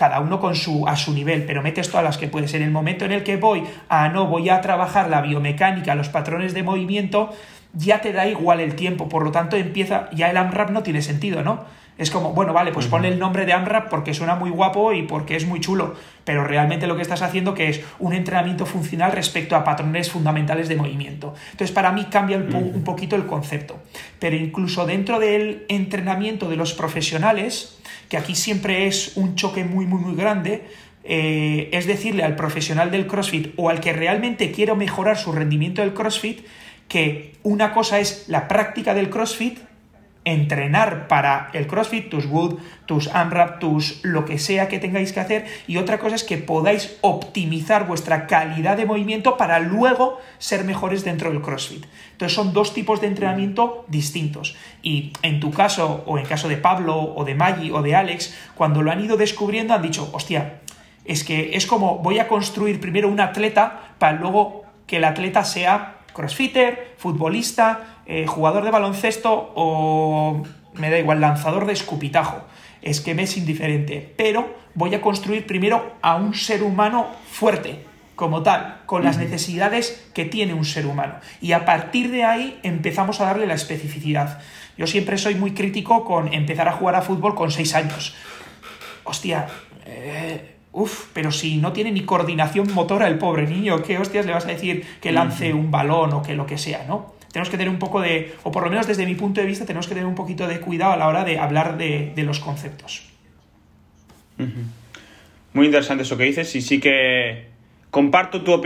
[0.00, 2.54] Cada uno con su, a su nivel, pero metes todas las que puedes.
[2.54, 6.08] En el momento en el que voy a no, voy a trabajar la biomecánica, los
[6.08, 7.34] patrones de movimiento,
[7.74, 9.10] ya te da igual el tiempo.
[9.10, 11.66] Por lo tanto, empieza, ya el AMRAP no tiene sentido, ¿no?
[12.00, 15.02] Es como, bueno, vale, pues ponle el nombre de AMRAP porque suena muy guapo y
[15.02, 19.12] porque es muy chulo, pero realmente lo que estás haciendo que es un entrenamiento funcional
[19.12, 21.34] respecto a patrones fundamentales de movimiento.
[21.50, 23.82] Entonces, para mí cambia un, poquito el concepto.
[24.18, 29.84] Pero incluso dentro del entrenamiento de los profesionales, que aquí siempre es un choque muy,
[29.84, 30.64] muy, muy grande,
[31.04, 35.82] eh, es decirle al profesional del CrossFit o al que realmente quiero mejorar su rendimiento
[35.82, 36.46] del CrossFit,
[36.88, 39.58] que una cosa es la práctica del CrossFit
[40.24, 45.20] entrenar para el CrossFit, tus Wood, tus AMRAP, tus lo que sea que tengáis que
[45.20, 50.64] hacer y otra cosa es que podáis optimizar vuestra calidad de movimiento para luego ser
[50.64, 51.86] mejores dentro del CrossFit.
[52.12, 56.58] Entonces son dos tipos de entrenamiento distintos y en tu caso o en caso de
[56.58, 60.60] Pablo o de Maggie o de Alex, cuando lo han ido descubriendo han dicho, hostia,
[61.06, 65.44] es que es como voy a construir primero un atleta para luego que el atleta
[65.44, 70.42] sea crossfitter, futbolista, eh, jugador de baloncesto o
[70.74, 72.42] me da igual, lanzador de escupitajo.
[72.82, 74.14] Es que me es indiferente.
[74.16, 77.84] Pero voy a construir primero a un ser humano fuerte,
[78.16, 81.14] como tal, con las necesidades que tiene un ser humano.
[81.40, 84.40] Y a partir de ahí empezamos a darle la especificidad.
[84.76, 88.14] Yo siempre soy muy crítico con empezar a jugar a fútbol con seis años.
[89.04, 89.46] Hostia,
[89.84, 94.32] eh, Uf, pero si no tiene ni coordinación motora el pobre niño, ¿qué hostias le
[94.32, 97.18] vas a decir que lance un balón o que lo que sea, no?
[97.32, 99.64] tenemos que tener un poco de, o por lo menos desde mi punto de vista,
[99.64, 103.04] tenemos que tener un poquito de cuidado a la hora de hablar de, los conceptos.
[105.52, 107.46] Muy interesante eso que dices y sí que
[107.90, 108.60] comparto tu,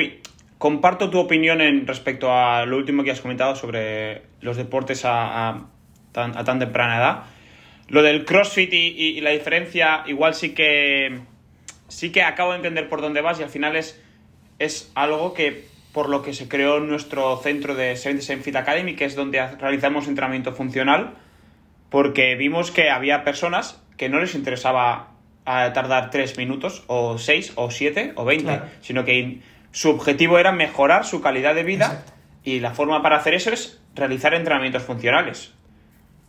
[0.58, 5.66] comparto tu opinión en respecto a lo último que has comentado sobre los deportes a,
[6.12, 7.22] tan, temprana edad.
[7.88, 11.20] Lo del CrossFit y, la diferencia, igual sí que
[11.94, 14.02] sí que acabo de entender por dónde vas y al final es,
[14.58, 19.04] es algo que por lo que se creó nuestro centro de 77 Fit Academy, que
[19.04, 21.14] es donde realizamos entrenamiento funcional,
[21.90, 25.12] porque vimos que había personas que no les interesaba
[25.46, 29.38] eh, tardar 3 minutos, o 6, o 7, o 20, sino que
[29.70, 32.04] su objetivo era mejorar su calidad de vida
[32.42, 35.52] y la forma para hacer eso es realizar entrenamientos funcionales,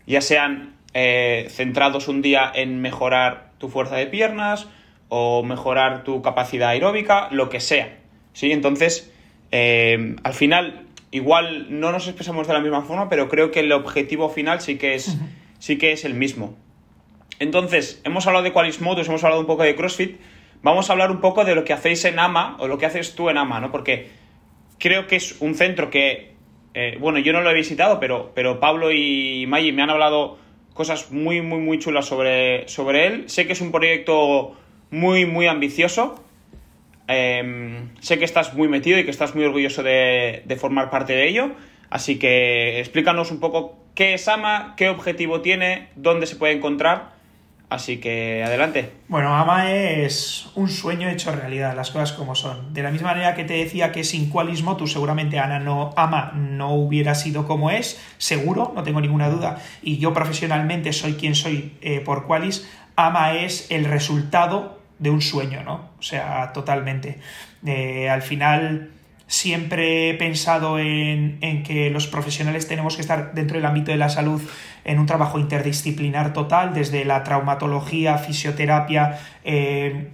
[0.06, 4.68] ya sean eh, centrados un día en mejorar tu fuerza de piernas
[5.10, 7.98] o mejorar tu capacidad aeróbica, lo que sea.
[8.34, 8.52] ¿sí?
[8.52, 9.12] Entonces,
[9.52, 13.72] eh, al final, igual no nos expresamos de la misma forma, pero creo que el
[13.72, 15.18] objetivo final sí que es,
[15.60, 16.56] sí que es el mismo.
[17.40, 20.20] Entonces, hemos hablado de Qualismotus, hemos hablado un poco de CrossFit.
[20.62, 23.16] Vamos a hablar un poco de lo que hacéis en AMA o lo que haces
[23.16, 23.72] tú en AMA, ¿no?
[23.72, 24.10] Porque
[24.80, 26.36] creo que es un centro que,
[26.74, 30.38] eh, bueno, yo no lo he visitado, pero, pero Pablo y Maggie me han hablado
[30.74, 33.30] cosas muy, muy, muy chulas sobre, sobre él.
[33.30, 34.58] Sé que es un proyecto
[34.96, 36.24] muy, muy ambicioso.
[37.08, 41.28] Em, sé que estás muy metido y que estás muy orgulloso de, formar parte de
[41.28, 41.52] ello.
[41.90, 47.14] Así que explícanos un poco qué es AMA, qué objetivo tiene, dónde se puede encontrar.
[47.68, 48.92] Así que adelante.
[49.08, 52.74] Bueno, AMA es un sueño hecho realidad, las cosas como son.
[52.74, 56.32] De la misma manera que te decía que sin Qualismo, tú seguramente Ana no, AMA
[56.36, 59.58] no hubiera sido como es, seguro, no tengo ninguna duda.
[59.82, 62.70] Y yo profesionalmente soy quien soy eh, por Qualis.
[62.96, 65.90] AMA es el resultado de un sueño, ¿no?
[66.00, 67.20] O sea, totalmente.
[67.66, 68.92] Eh, al final
[69.28, 74.10] siempre he pensado en, que los profesionales tenemos que estar dentro del ámbito de la
[74.10, 74.42] salud
[74.84, 80.10] en un trabajo interdisciplinar total, desde la traumatología, fisioterapia, eh,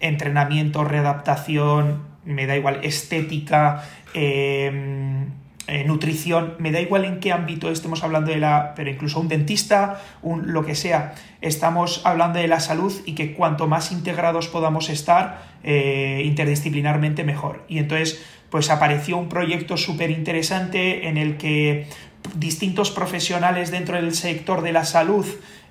[0.00, 3.82] entrenamiento, readaptación, me da igual, estética,
[4.14, 5.26] eh,
[5.68, 9.26] eh, nutrición, me da igual en qué ámbito estemos hablando de la, pero incluso un
[9.26, 14.46] dentista, un, lo que sea, estamos hablando de la salud y que cuanto más integrados
[14.46, 17.64] podamos estar eh, interdisciplinarmente mejor.
[17.68, 21.88] Y entonces, pues apareció un proyecto súper interesante en el que
[22.36, 25.26] distintos profesionales dentro del sector de la salud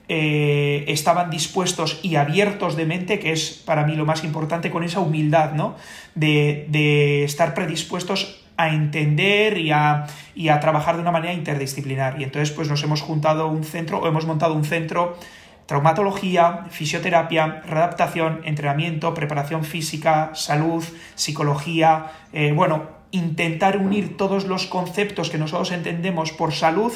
[0.09, 4.83] eh, estaban dispuestos y abiertos de mente, que es para mí lo más importante, con
[4.83, 5.75] esa humildad, ¿no?
[6.15, 12.19] De, de estar predispuestos a entender y a, y a, trabajar de una manera interdisciplinar.
[12.19, 15.17] Y entonces, pues nos hemos juntado un centro, o hemos montado un centro
[15.65, 20.83] traumatología, fisioterapia, readaptación, entrenamiento, preparación física, salud,
[21.15, 26.93] psicología, eh, bueno, intentar unir todos los conceptos que nosotros entendemos por salud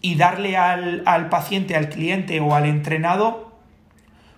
[0.00, 3.52] y darle al, al paciente, al cliente o al entrenado,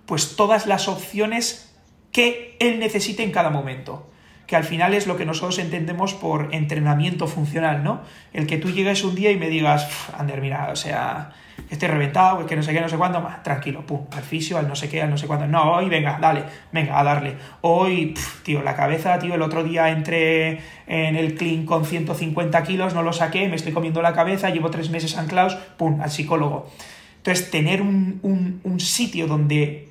[0.05, 1.73] pues todas las opciones
[2.11, 4.09] que él necesite en cada momento
[4.53, 8.01] que al final es lo que nosotros entendemos por entrenamiento funcional, ¿no?
[8.33, 11.31] El que tú llegues un día y me digas, Ander, mira, o sea,
[11.67, 14.67] que estoy reventado, que no sé qué, no sé cuándo, tranquilo, pum, al fisio, al
[14.67, 15.47] no sé qué, al no sé cuándo.
[15.47, 17.35] No, hoy venga, dale, venga, a darle.
[17.61, 22.93] Hoy, tío, la cabeza, tío, el otro día entré en el clean con 150 kilos,
[22.93, 26.69] no lo saqué, me estoy comiendo la cabeza, llevo tres meses anclados, pum, al psicólogo.
[27.17, 29.89] Entonces, tener un, un, un sitio donde,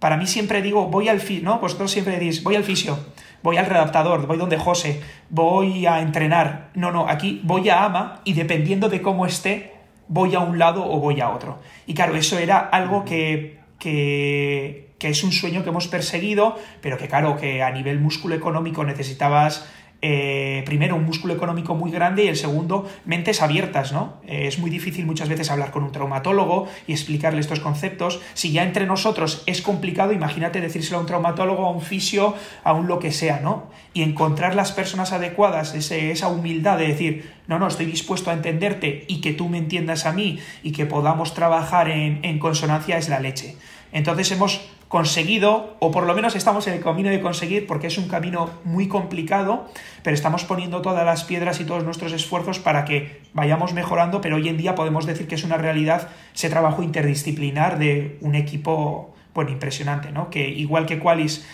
[0.00, 1.60] para mí siempre digo, voy al fisio, ¿no?
[1.60, 2.98] Vosotros siempre decís, voy al fisio
[3.42, 6.70] voy al redactador, voy donde José, voy a entrenar.
[6.74, 9.74] No, no, aquí voy a AMA y dependiendo de cómo esté,
[10.08, 11.58] voy a un lado o voy a otro.
[11.86, 16.98] Y claro, eso era algo que, que, que es un sueño que hemos perseguido, pero
[16.98, 19.68] que claro, que a nivel músculo económico necesitabas
[20.04, 24.14] eh, primero, un músculo económico muy grande y el segundo, mentes abiertas, ¿no?
[24.26, 28.20] Eh, es muy difícil muchas veces hablar con un traumatólogo y explicarle estos conceptos.
[28.34, 32.34] Si ya entre nosotros es complicado, imagínate decírselo a un traumatólogo, a un fisio,
[32.64, 33.70] a un lo que sea, ¿no?
[33.94, 39.04] Y encontrar las personas adecuadas, esa humildad de decir, no, no, estoy dispuesto a entenderte
[39.06, 43.20] y que tú me entiendas a mí y que podamos trabajar en consonancia es la
[43.20, 43.56] leche.
[43.92, 47.96] Entonces hemos conseguido, o por lo menos estamos en el camino de conseguir, porque es
[47.96, 49.66] un camino muy complicado,
[50.02, 54.36] pero estamos poniendo todas las piedras y todos nuestros esfuerzos para que vayamos mejorando, pero
[54.36, 59.14] hoy en día podemos decir que es una realidad ese trabajo interdisciplinar de un equipo,
[59.32, 60.28] bueno, impresionante, ¿no?
[60.28, 61.46] Que igual que Qualis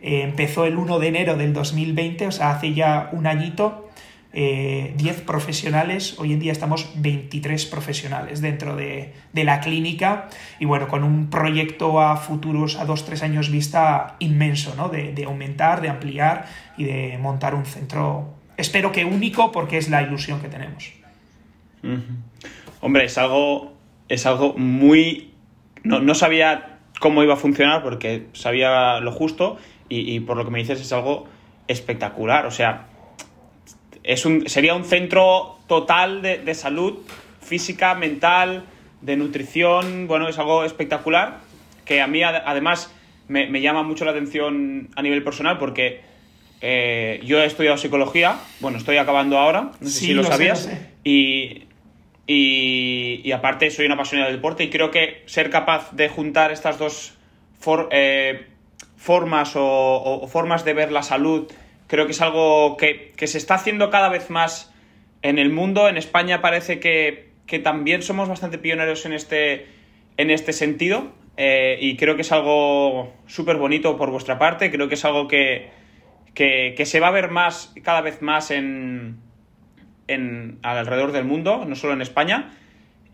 [0.00, 3.83] eh, empezó el 1 de enero del 2020, o sea, hace ya un añito,
[4.34, 10.28] 10 eh, profesionales, hoy en día estamos 23 profesionales dentro de, la clínica
[10.58, 14.88] y bueno, con un proyecto a futuros, a 2-3 años vista inmenso, ¿no?
[14.88, 20.02] De, aumentar, de ampliar y de montar un centro, espero que único porque es la
[20.02, 20.92] ilusión que tenemos.
[22.80, 23.74] Hombre, es algo,
[24.08, 25.32] es algo muy...
[25.84, 29.58] No, no, sabía cómo iba a funcionar porque sabía lo justo
[29.88, 31.28] y, y por lo que me dices es algo
[31.68, 32.88] espectacular, o sea
[34.04, 36.98] es un, sería un centro total de, salud
[37.40, 38.64] física, mental,
[39.00, 41.38] de nutrición, bueno, es algo espectacular
[41.84, 42.94] que a mí además
[43.28, 46.02] me, llama mucho la atención a nivel personal porque
[46.60, 50.70] eh, yo he estudiado psicología, bueno, estoy acabando ahora, no sé si lo, sabías,
[51.02, 51.64] Y,
[52.26, 56.78] y, aparte soy una apasionada del deporte y creo que ser capaz de juntar estas
[56.78, 57.14] dos
[57.90, 58.46] eh,
[58.96, 61.50] formas o formas de ver la salud
[61.86, 64.72] Creo que es algo que, se está haciendo cada vez más
[65.22, 65.88] en el mundo.
[65.88, 67.32] En España parece que,
[67.62, 69.66] también somos bastante pioneros en este,
[70.16, 71.12] en este sentido.
[71.36, 74.70] Eh, y creo que es algo súper bonito por vuestra parte.
[74.70, 75.70] Creo que es algo que,
[76.84, 79.18] se va a ver más, cada vez más en,
[80.08, 82.50] en, alrededor del mundo, no solo en España.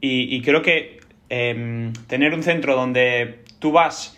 [0.01, 4.17] Y, creo que em, tener un centro donde tú vas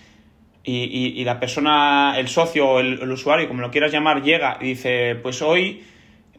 [0.64, 5.16] y, la persona, el socio o el, usuario, como lo quieras llamar, llega y dice,
[5.16, 5.82] pues hoy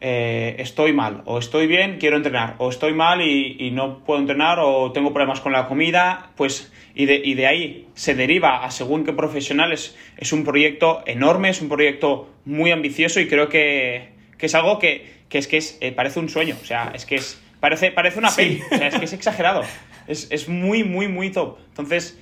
[0.00, 4.58] eh, estoy mal, o estoy bien, quiero entrenar, o estoy mal y, no puedo entrenar,
[4.60, 8.70] o tengo problemas con la comida, pues, y de, y de ahí se deriva a
[8.70, 14.14] según qué profesionales, es un proyecto enorme, es un proyecto muy ambicioso y creo que,
[14.38, 17.42] es algo que, es que es, eh, parece un sueño, o sea, es que es,
[17.60, 19.62] parece, parece una peli, o sea, es que es exagerado,
[20.06, 21.58] es, es muy, muy, muy top.
[21.68, 22.18] Entonces,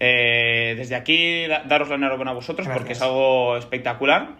[0.00, 4.36] eh, desde aquí, daros la enhorabuena a vosotros porque es algo espectacular.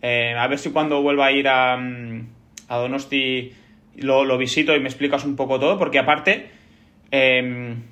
[0.00, 2.26] Eh, a ver si cuando vuelva a ir a, mm,
[2.68, 3.52] Donosti
[3.96, 6.50] lo, visito y me explicas un poco todo, porque aparte,
[7.10, 7.82] em,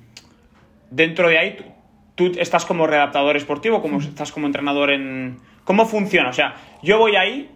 [0.89, 1.57] dentro de ahí,
[2.15, 5.37] tú, estás como redactador esportivo, como estás como entrenador en...
[5.63, 6.29] ¿Cómo funciona?
[6.29, 7.49] O sea, yo voy ahí,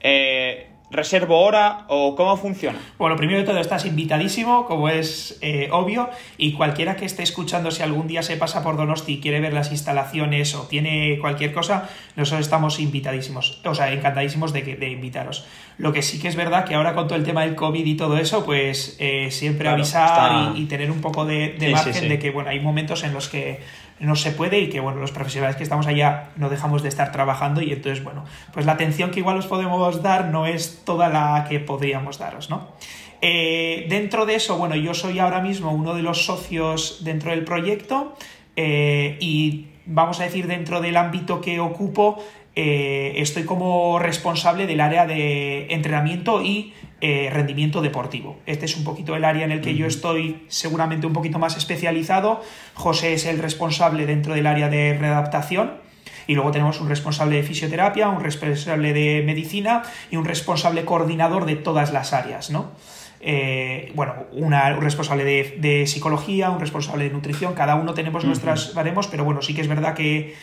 [0.00, 2.78] eh, reservo hora o cómo funciona?
[2.98, 7.70] Bueno, primero de todo estás invitadísimo, como es eh, obvio, y cualquiera que esté escuchando,
[7.70, 11.52] si algún día se pasa por Donosti y quiere ver las instalaciones o tiene cualquier
[11.52, 15.46] cosa, nosotros estamos invitadísimos, o sea, encantadísimos de, de invitaros.
[15.78, 17.96] Lo que sí que es verdad que ahora con todo el tema del COVID y
[17.96, 22.48] todo eso, pues eh, siempre avisar y, tener un poco de, margen de que, bueno,
[22.48, 23.60] hay momentos en los que
[23.98, 27.12] no se puede y que, bueno, los profesionales que estamos allá no dejamos de estar
[27.12, 31.08] trabajando y entonces, bueno, pues la atención que igual os podemos dar no es toda
[31.08, 32.68] la que podríamos daros, ¿no?
[33.22, 37.44] Eh, dentro de eso, bueno, yo soy ahora mismo uno de los socios dentro del
[37.44, 38.14] proyecto
[38.56, 42.22] eh, y vamos a decir dentro del ámbito que ocupo,
[42.54, 48.38] eh, estoy como responsable del área de entrenamiento y eh, rendimiento deportivo.
[48.46, 51.56] Este es un poquito el área en el que yo estoy seguramente un poquito más
[51.56, 52.42] especializado.
[52.74, 55.72] José es el responsable dentro del área de readaptación.
[56.26, 61.44] Y luego tenemos un responsable de fisioterapia, un responsable de medicina y un responsable coordinador
[61.44, 62.72] de todas las áreas, ¿no?
[63.20, 69.06] Eh, bueno, un responsable de, psicología, un responsable de nutrición, cada uno tenemos nuestras baremos,
[69.06, 70.34] pero bueno, sí que es verdad que,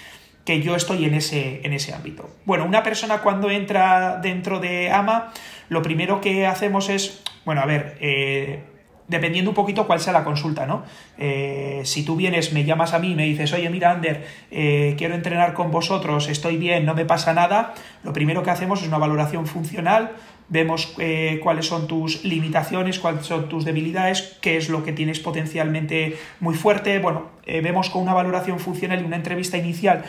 [0.45, 2.29] que yo estoy en ese, en ese ámbito.
[2.45, 5.31] Bueno, una persona cuando entra dentro de AMA
[5.69, 8.63] lo primero que hacemos es, bueno, a ver, eh,
[9.07, 10.83] dependiendo un poquito cuál sea la consulta, ¿no?
[11.17, 14.95] Eh, si tú vienes, me llamas a mí y me dices, oye, mira, Ander, eh,
[14.97, 17.73] quiero entrenar con vosotros, estoy bien, no me pasa nada,
[18.03, 20.11] lo primero que hacemos es una valoración funcional,
[20.49, 20.95] vemos
[21.41, 26.53] cuáles son tus limitaciones, cuáles son tus debilidades, qué es lo que tienes potencialmente muy
[26.53, 30.03] fuerte, bueno, vemos con una valoración funcional y una entrevista inicial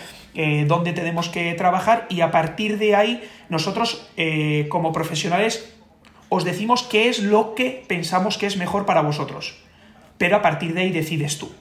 [0.67, 5.75] dónde tenemos que trabajar y a partir de ahí nosotros eh, como profesionales
[6.29, 9.57] os decimos qué es lo que pensamos que es mejor para vosotros,
[10.19, 11.53] pero a partir de ahí decides tú.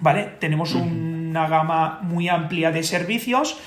[0.00, 0.28] ¿Vale?
[0.38, 3.58] Tenemos una gama muy amplia de servicios,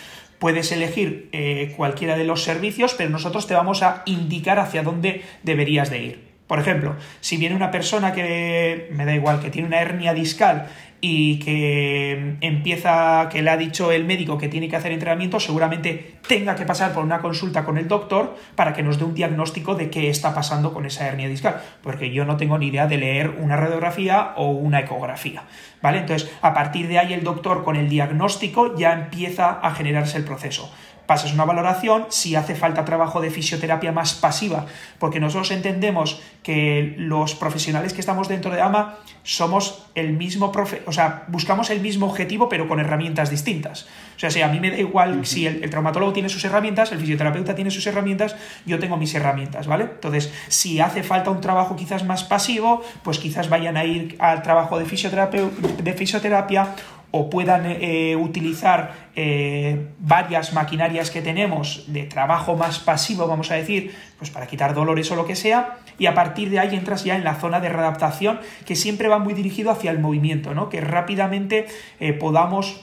[0.42, 5.22] puedes elegir eh, cualquiera de los servicios, pero nosotros te vamos a indicar hacia dónde
[5.44, 6.32] deberías de ir.
[6.48, 10.68] Por ejemplo, si viene una persona que, me da igual, que tiene una hernia discal
[11.02, 16.18] y que empieza, que le ha dicho el médico que tiene que hacer entrenamiento, seguramente
[16.28, 19.74] tenga que pasar por una consulta con el doctor para que nos dé un diagnóstico
[19.74, 22.98] de qué está pasando con esa hernia discal, porque yo no tengo ni idea de
[22.98, 25.44] leer una radiografía o una ecografía,
[25.82, 25.98] ¿vale?
[25.98, 30.24] Entonces, a partir de ahí el doctor con el diagnóstico ya empieza a generarse el
[30.24, 30.72] proceso
[31.06, 34.66] pasas una valoración, si hace falta trabajo de fisioterapia más pasiva,
[35.00, 40.82] porque nosotros entendemos que los profesionales que estamos dentro de AMA somos el mismo, profe
[40.88, 43.88] o sea, buscamos el mismo objetivo pero con herramientas distintas.
[44.16, 47.00] O sea, si a mí me da igual si el, traumatólogo tiene sus herramientas, el
[47.00, 48.36] fisioterapeuta tiene sus herramientas,
[48.66, 49.84] yo tengo mis herramientas, ¿vale?
[49.84, 54.42] Entonces, si hace falta un trabajo quizás más pasivo, pues quizás vayan a ir al
[54.44, 56.76] trabajo de de fisioterapia
[57.12, 63.56] o puedan eh, utilizar eh, varias maquinarias que tenemos de trabajo más pasivo, vamos a
[63.56, 67.04] decir, pues para quitar dolores o lo que sea, y a partir de ahí entras
[67.04, 70.70] ya en la zona de readaptación que siempre va muy dirigido hacia el movimiento, ¿no?
[70.70, 71.68] que rápidamente
[72.00, 72.82] eh, podamos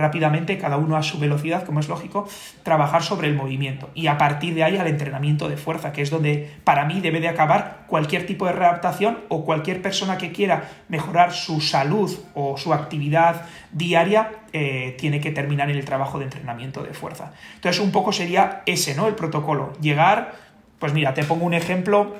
[0.00, 2.28] rápidamente, cada uno a su velocidad, como es lógico,
[2.62, 3.90] trabajar sobre el movimiento.
[3.94, 7.20] Y a partir de ahí al entrenamiento de fuerza, que es donde para mí debe
[7.20, 12.56] de acabar cualquier tipo de readaptación o cualquier persona que quiera mejorar su salud o
[12.56, 17.32] su actividad diaria, eh, tiene que terminar en el trabajo de entrenamiento de fuerza.
[17.54, 19.06] Entonces, un poco sería ese, ¿no?
[19.06, 19.72] El protocolo.
[19.80, 20.34] Llegar,
[20.78, 22.16] pues mira, te pongo un ejemplo.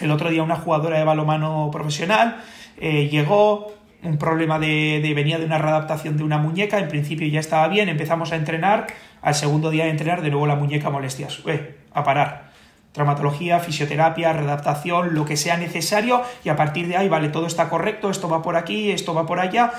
[0.00, 2.42] El otro día una jugadora de balomano profesional
[2.78, 3.72] eh, llegó,
[4.02, 7.88] un problema de, venía de una readaptación de una muñeca, en principio ya estaba bien,
[7.88, 8.88] empezamos a entrenar,
[9.20, 12.50] al segundo día de entrenar de nuevo la muñeca molestias, eh, a parar.
[12.92, 17.70] Traumatología, fisioterapia, readaptación, lo que sea necesario y a partir de ahí, vale, todo está
[17.70, 19.72] correcto, esto va por aquí, esto va por allá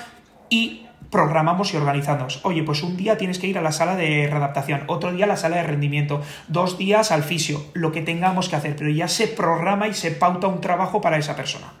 [0.48, 2.40] y programamos y organizamos.
[2.44, 5.28] Oye, pues un día tienes que ir a la sala de readaptación, otro día a
[5.28, 9.06] la sala de rendimiento, dos días al fisio, lo que tengamos que hacer, pero ya
[9.06, 11.72] se programa y se pauta un trabajo para esa persona.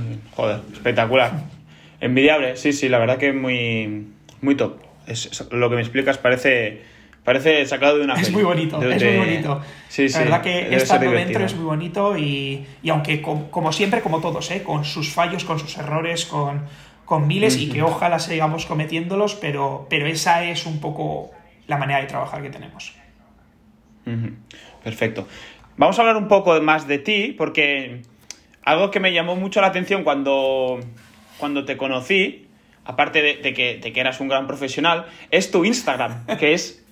[0.36, 1.32] Joder, espectacular.
[2.00, 4.08] Envidiable, sí, sí, la verdad que muy,
[4.40, 4.78] muy top.
[5.06, 6.82] Es, lo que me explicas parece,
[7.24, 9.60] parece sacado de una Es muy bonito, es muy bonito.
[9.88, 14.50] Sí, la verdad que estando dentro es muy bonito y, aunque como, siempre, como todos,
[14.50, 14.62] ¿eh?
[14.62, 16.62] con sus fallos, con sus errores, con,
[17.04, 21.30] con miles y que ojalá sigamos cometiéndolos, pero, pero esa es un poco
[21.66, 22.94] la manera de trabajar que tenemos.
[24.82, 25.28] Perfecto.
[25.76, 28.02] Vamos a hablar un poco más de ti, porque
[28.64, 30.80] algo que me llamó mucho la atención cuando,
[31.38, 32.46] cuando te conocí,
[32.84, 36.84] aparte de, que, que, eras un gran profesional, es tu Instagram, que es,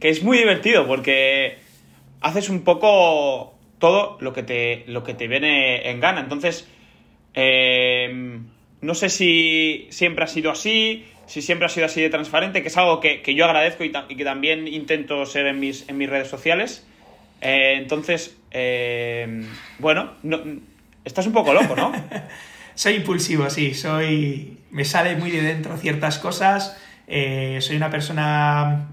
[0.00, 1.58] que es muy divertido porque
[2.20, 6.20] haces un poco todo lo que te, lo que te viene en gana.
[6.20, 6.68] Entonces,
[7.34, 8.40] eh,
[8.80, 12.68] no sé si siempre ha sido así, si siempre ha sido así de transparente, que
[12.68, 16.28] es algo que, yo agradezco y, que también intento ser en mis, en mis redes
[16.28, 16.86] sociales.
[17.48, 19.44] Eh, entonces, eh,
[19.78, 20.14] bueno,
[21.04, 21.92] estás un poco loco, ¿no?
[22.74, 24.58] soy impulsivo, sí, soy...
[24.72, 26.76] Me sale muy de dentro ciertas cosas,
[27.06, 28.88] eh, soy una persona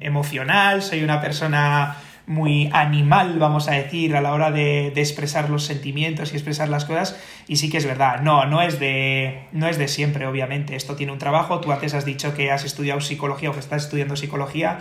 [0.00, 1.96] emocional, soy una persona
[2.26, 6.84] muy animal, vamos a decir, a la hora de, expresar los sentimientos y expresar las
[6.84, 7.18] cosas.
[7.48, 10.76] Y sí que es verdad, no, no es de, no es de siempre, obviamente.
[10.76, 11.60] Esto tiene un trabajo.
[11.60, 14.78] Tú antes has dicho que has estudiado psicología o que estás estudiando psicología.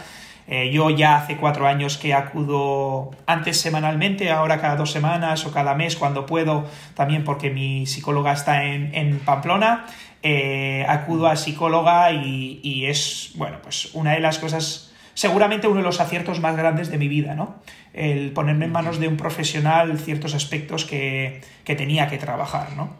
[0.48, 5.52] Eh, yo ya hace cuatro años que acudo antes semanalmente, ahora cada dos semanas o
[5.52, 9.86] cada mes cuando puedo, también porque mi psicóloga está en, Pamplona.
[10.24, 14.88] Eh, acudo a psicóloga y, y es, bueno, pues una de las cosas
[15.18, 17.56] seguramente uno de los aciertos más grandes de mi vida, ¿no?
[17.92, 22.94] El ponerme en manos de un profesional ciertos aspectos que, tenía que trabajar, ¿no?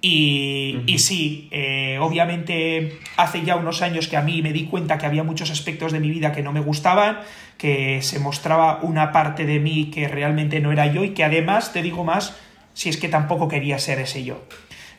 [0.00, 5.06] Y, sí, eh, obviamente hace ya unos años que a mí me di cuenta que
[5.06, 7.18] había muchos aspectos de mi vida que no me gustaban,
[7.58, 11.72] que se mostraba una parte de mí que realmente no era yo y que además,
[11.72, 12.36] te digo más,
[12.72, 14.44] si es que tampoco quería ser ese yo.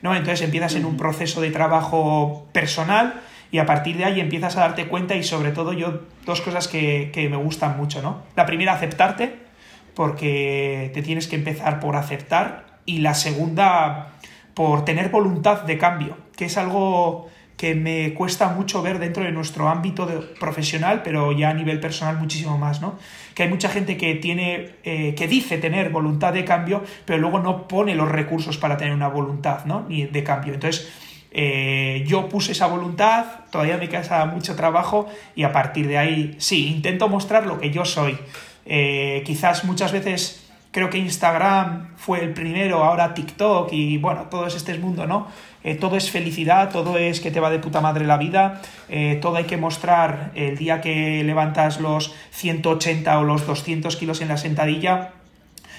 [0.01, 0.15] ¿no?
[0.15, 3.21] Entonces empiezas en un proceso de trabajo personal
[3.51, 6.67] y a partir de ahí empiezas a darte cuenta y sobre todo yo dos cosas
[6.67, 8.23] que, me gustan mucho, ¿no?
[8.35, 9.35] La primera, aceptarte,
[9.95, 14.13] porque te tienes que empezar por aceptar y la segunda,
[14.57, 19.31] por tener voluntad de cambio, que es algo que me cuesta mucho ver dentro de
[19.31, 22.97] nuestro ámbito profesional, pero ya a nivel personal muchísimo más, ¿no?
[23.35, 27.37] Que hay mucha gente que tiene, eh, que dice tener voluntad de cambio, pero luego
[27.37, 29.85] no pone los recursos para tener una voluntad, ¿no?
[29.87, 30.55] Ni de cambio.
[30.55, 30.91] Entonces,
[31.29, 35.05] eh, yo puse esa voluntad, todavía me queda mucho trabajo
[35.35, 38.17] y a partir de ahí sí, intento mostrar lo que yo soy.
[38.65, 44.47] Eh, quizás muchas veces creo que Instagram fue el primero, ahora TikTok y bueno, todo
[44.47, 45.27] es este mundo, ¿no?
[45.63, 48.61] Eh, todo es felicidad, todo es que te va de puta madre la vida,
[49.21, 54.29] todo hay que mostrar el día que levantas los 180 o los 200 kilos en
[54.29, 55.11] la sentadilla,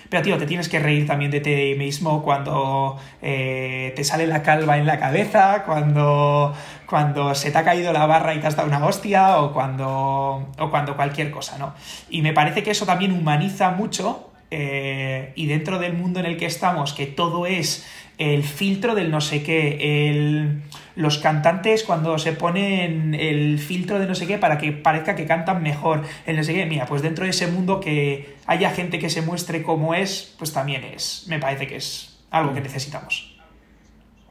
[0.09, 4.43] pero, tío, te tienes que reír también de ti mismo cuando eh, te sale la
[4.43, 6.55] calva en la cabeza, cuando,
[6.87, 10.49] cuando se te ha caído la barra y te has dado una hostia, o cuando,
[10.59, 11.75] o cuando cualquier cosa, ¿no?
[12.09, 16.37] Y me parece que eso también humaniza mucho eh, y dentro del mundo en el
[16.37, 17.87] que estamos, que todo es
[18.19, 20.63] el filtro del no sé qué, el,
[20.97, 25.27] los cantantes cuando se ponen el filtro de no sé qué para que parezca que
[25.27, 28.99] cantan mejor, el no sé qué, mira, pues dentro de ese mundo que haya gente
[28.99, 33.39] que se muestre como es, pues también es, me parece que es algo que necesitamos.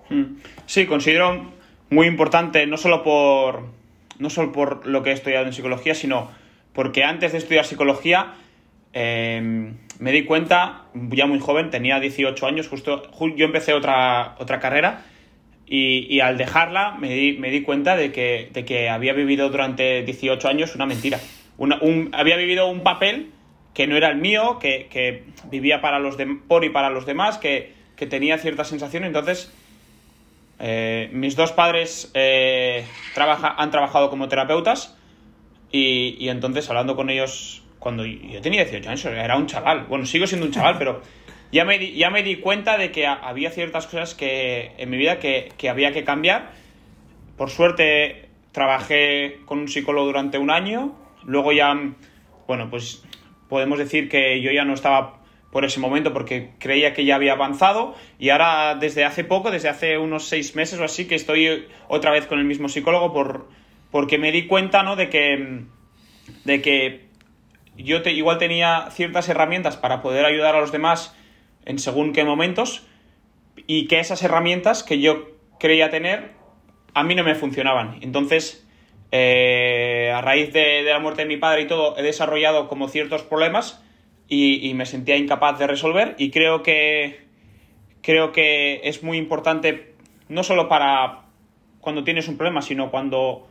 [0.10, 0.38] Hmm.
[0.66, 1.54] Sí, considero
[1.90, 3.70] muy importante, no solo por,
[4.20, 6.30] no solo por lo que he estudiado en psicología, sino
[6.74, 8.34] porque antes de estudiar psicología
[8.94, 14.60] eh, me di cuenta, ya muy joven, tenía 18 años, justo yo empecé otra, otra
[14.60, 15.06] carrera
[15.66, 20.04] y, al dejarla me di, me di cuenta de que, de que, había vivido durante
[20.04, 21.20] 18 años una mentira.
[21.58, 23.32] un, había vivido un papel
[23.74, 27.06] que no era el mío, que, que vivía para los de, por y para los
[27.06, 29.04] demás, que, que tenía cierta sensación.
[29.04, 29.54] Entonces,
[30.60, 34.98] eh, mis dos padres eh, trabaja, han trabajado como terapeutas
[35.72, 39.86] y, y entonces hablando con ellos cuando yo tenía 18 años, era un chaval.
[39.88, 41.02] Bueno, sigo siendo un chaval, pero
[41.54, 44.98] ya me, di, ya me di cuenta de que había ciertas cosas que en mi
[44.98, 46.52] vida que, había que cambiar.
[47.38, 50.98] Por suerte trabajé con un psicólogo durante un año.
[51.24, 51.74] Luego ya,
[52.46, 53.06] bueno, pues
[53.48, 55.22] podemos decir que yo ya no estaba
[55.54, 59.70] por ese momento porque creía que ya había avanzado y ahora desde hace poco, desde
[59.70, 63.48] hace unos seis meses o así, que estoy otra vez con el mismo psicólogo por,
[63.92, 64.98] porque me di cuenta, ¿no?
[64.98, 65.62] De que,
[66.44, 67.07] de que
[67.78, 71.16] yo igual tenía ciertas herramientas para poder ayudar a los demás
[71.66, 72.86] en según qué momentos
[73.68, 75.28] y que esas herramientas que yo
[75.60, 76.32] creía tener
[76.94, 78.00] a mí no me funcionaban.
[78.02, 78.68] Entonces,
[79.12, 83.22] eh, a raíz de, la muerte de mi padre y todo, he desarrollado como ciertos
[83.24, 83.84] problemas
[84.28, 87.22] y, me sentía incapaz de resolver y creo que,
[88.02, 89.94] creo que es muy importante
[90.28, 91.22] no solo para
[91.80, 93.48] cuando tienes un problema, sino cuando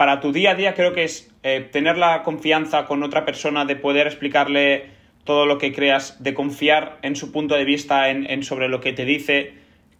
[0.00, 3.66] para tu día a día creo que es eh, tener la confianza con otra persona
[3.66, 4.86] de poder explicarle
[5.24, 8.94] todo lo que creas, de confiar en su punto de vista, en, sobre lo que
[8.94, 9.52] te dice,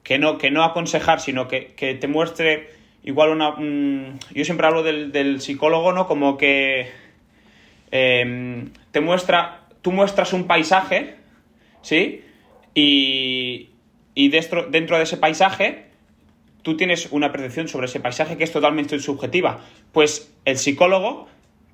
[0.02, 2.70] que no, que no aconsejar, sino que, te muestre
[3.04, 3.54] igual una...
[4.34, 6.06] yo siempre hablo del, psicólogo, ¿no?
[6.06, 6.88] Como que
[7.90, 11.16] em, te muestra, tú muestras un paisaje,
[11.82, 12.24] ¿sí?
[12.72, 13.68] Y,
[14.14, 15.89] y dentro, dentro de ese paisaje
[16.62, 19.60] tú tienes una percepción sobre ese paisaje que es totalmente subjetiva.
[19.92, 21.28] Pues el psicólogo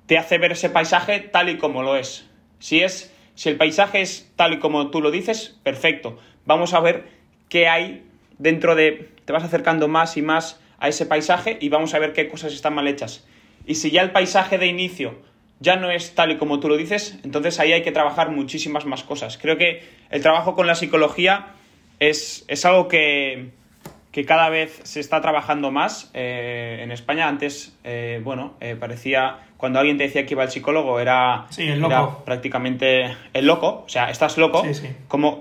[0.05, 2.29] te hace ver ese paisaje tal y como lo es.
[2.59, 6.17] Si es si el paisaje es tal y como tú lo dices, perfecto.
[6.45, 7.07] Vamos a ver
[7.49, 8.03] qué hay
[8.39, 12.13] dentro de te vas acercando más y más a ese paisaje y vamos a ver
[12.13, 13.27] qué cosas están mal hechas.
[13.67, 15.21] Y si ya el paisaje de inicio
[15.59, 18.85] ya no es tal y como tú lo dices, entonces ahí hay que trabajar muchísimas
[18.85, 19.37] más cosas.
[19.37, 21.53] Creo que el trabajo con la psicología
[21.99, 23.51] es, es algo que,
[24.17, 27.27] que cada vez se está trabajando más eh, en España.
[27.27, 31.79] Antes, eh, bueno, eh, parecía, cuando alguien te decía que iba al psicólogo, era, el
[31.79, 32.23] loco.
[32.25, 34.63] prácticamente el loco, o sea, estás loco.
[34.73, 34.87] Sí,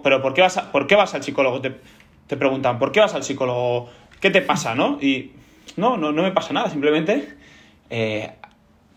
[0.02, 1.62] ¿Pero por qué, vas por qué vas al psicólogo?
[1.62, 1.72] Te,
[2.26, 3.88] te, preguntan, ¿por qué vas al psicólogo?
[4.20, 4.98] ¿Qué te pasa, no?
[5.00, 5.32] Y
[5.78, 7.32] no, no, no me pasa nada, simplemente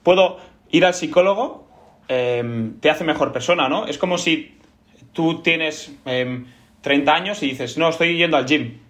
[0.04, 0.40] puedo
[0.72, 1.70] ir al psicólogo,
[2.06, 3.88] te hace mejor persona, ¿no?
[3.88, 4.58] Es como si
[5.14, 5.96] tú tienes
[6.82, 8.89] 30 años y dices, no, estoy yendo al gym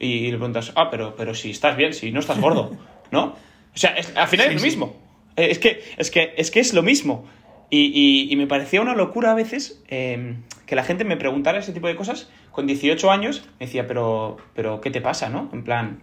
[0.00, 2.76] y, le preguntas, ah, pero, pero si estás bien, si no estás gordo,
[3.10, 3.34] ¿no?
[3.74, 4.96] O sea, al final es lo mismo.
[5.36, 7.26] Eh, es que, es que, es que es lo mismo.
[7.70, 11.86] Y, me parecía una locura a veces em, que la gente me preguntara ese tipo
[11.86, 12.30] de cosas.
[12.50, 15.50] Con 18 años me decía, pero, pero ¿qué te pasa, no?
[15.52, 16.00] En plan,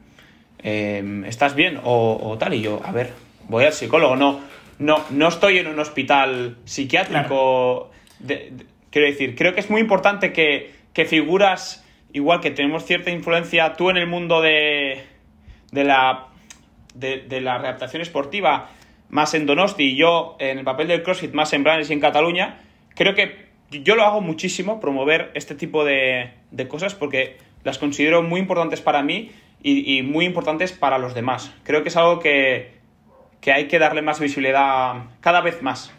[0.60, 1.80] em, ¿estás bien?
[1.84, 2.54] O, tal.
[2.54, 3.14] Y yo, a ver,
[3.50, 4.16] voy al psicólogo.
[4.16, 4.42] No,
[4.78, 7.90] no, no estoy en un hospital psiquiátrico.
[8.92, 11.85] quiero decir, creo que es muy importante que, que figuras
[12.16, 15.04] igual que tenemos cierta influencia tú en el mundo de,
[15.74, 16.28] de la,
[16.94, 18.70] de, la readaptación esportiva,
[19.10, 22.00] más en Donosti y yo en el papel del CrossFit, más en Brands y en
[22.00, 22.62] Cataluña,
[22.96, 26.32] creo que yo lo hago muchísimo, promover este tipo de,
[26.70, 31.54] cosas, porque las considero muy importantes para mí y, muy importantes para los demás.
[31.64, 32.76] Creo que es algo que,
[33.42, 35.94] que hay que darle más visibilidad cada vez más.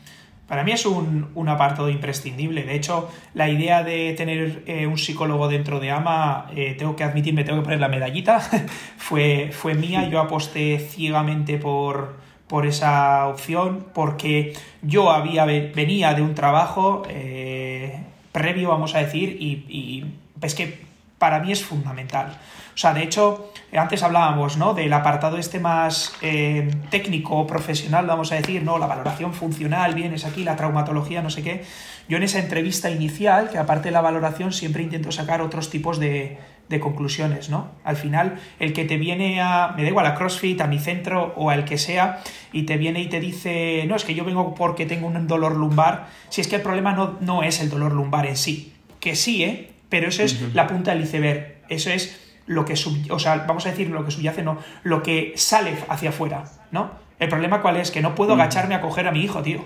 [0.47, 2.63] Para mí es un, un, apartado imprescindible.
[2.63, 7.03] De hecho, la idea de tener eh, un psicólogo dentro de AMA, eh, tengo que
[7.03, 8.41] admitirme, tengo que poner la medallita,
[8.97, 10.09] fue, fue mía.
[10.09, 12.15] Yo aposté ciegamente por,
[12.47, 19.37] por esa opción porque yo había, venía de un trabajo eh, previo, vamos a decir,
[19.41, 20.05] y, y
[20.43, 20.87] es que
[21.19, 22.39] para mí es fundamental.
[22.73, 24.75] O sea, de hecho, antes hablábamos, ¿no?
[24.75, 28.79] Del apartado este más eh, técnico, profesional, vamos a decir, ¿no?
[28.79, 31.65] La valoración funcional, vienes aquí, la traumatología, no sé qué.
[32.09, 35.99] Yo en esa entrevista inicial, que aparte de la valoración, siempre intento sacar otros tipos
[35.99, 36.39] de,
[36.69, 37.71] de conclusiones, ¿no?
[37.85, 41.35] Al final, el que te viene a, me da igual, a CrossFit, a mi centro
[41.37, 42.21] o al que sea,
[42.53, 45.57] y te viene y te dice, no, es que yo vengo porque tengo un dolor
[45.57, 49.17] lumbar, si es que el problema no, no es el dolor lumbar en sí, que
[49.17, 49.73] sí, ¿eh?
[49.89, 52.75] Pero eso es la punta del iceberg, eso es lo que,
[53.11, 56.91] o sea, vamos a decir lo que subyace, no, lo que sale hacia afuera, ¿no?
[57.19, 59.65] El problema cuál es, que no puedo agacharme a coger a mi hijo, tío.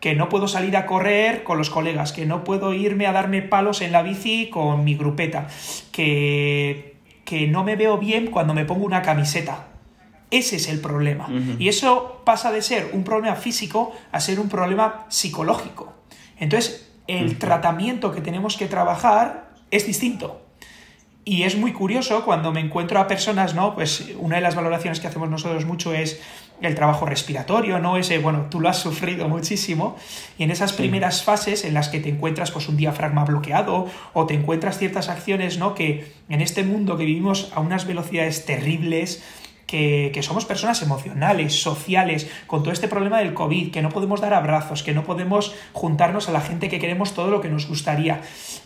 [0.00, 3.42] Que no puedo salir a correr con los colegas, que no puedo irme a darme
[3.42, 5.48] palos en la bici con mi grupeta,
[5.92, 9.66] que, que no me veo bien cuando me pongo una camiseta.
[10.30, 11.28] Ese es el problema.
[11.58, 15.92] Y eso pasa de ser un problema físico a ser un problema psicológico.
[16.38, 20.40] Entonces, el tratamiento que tenemos que trabajar es distinto.
[21.24, 23.74] Y es muy curioso cuando me encuentro a personas, ¿no?
[23.74, 26.20] Pues una de las valoraciones que hacemos nosotros mucho es
[26.62, 27.96] el trabajo respiratorio, ¿no?
[27.96, 29.96] Ese, bueno, tú lo has sufrido muchísimo,
[30.38, 34.26] y en esas primeras fases en las que te encuentras pues un diafragma bloqueado o
[34.26, 35.74] te encuentras ciertas acciones, ¿no?
[35.74, 39.22] Que en este mundo que vivimos a unas velocidades terribles,
[39.70, 44.34] que, somos personas emocionales, sociales, con todo este problema del COVID, que no podemos dar
[44.34, 48.20] abrazos, que no podemos juntarnos a la gente que queremos todo lo que nos gustaría.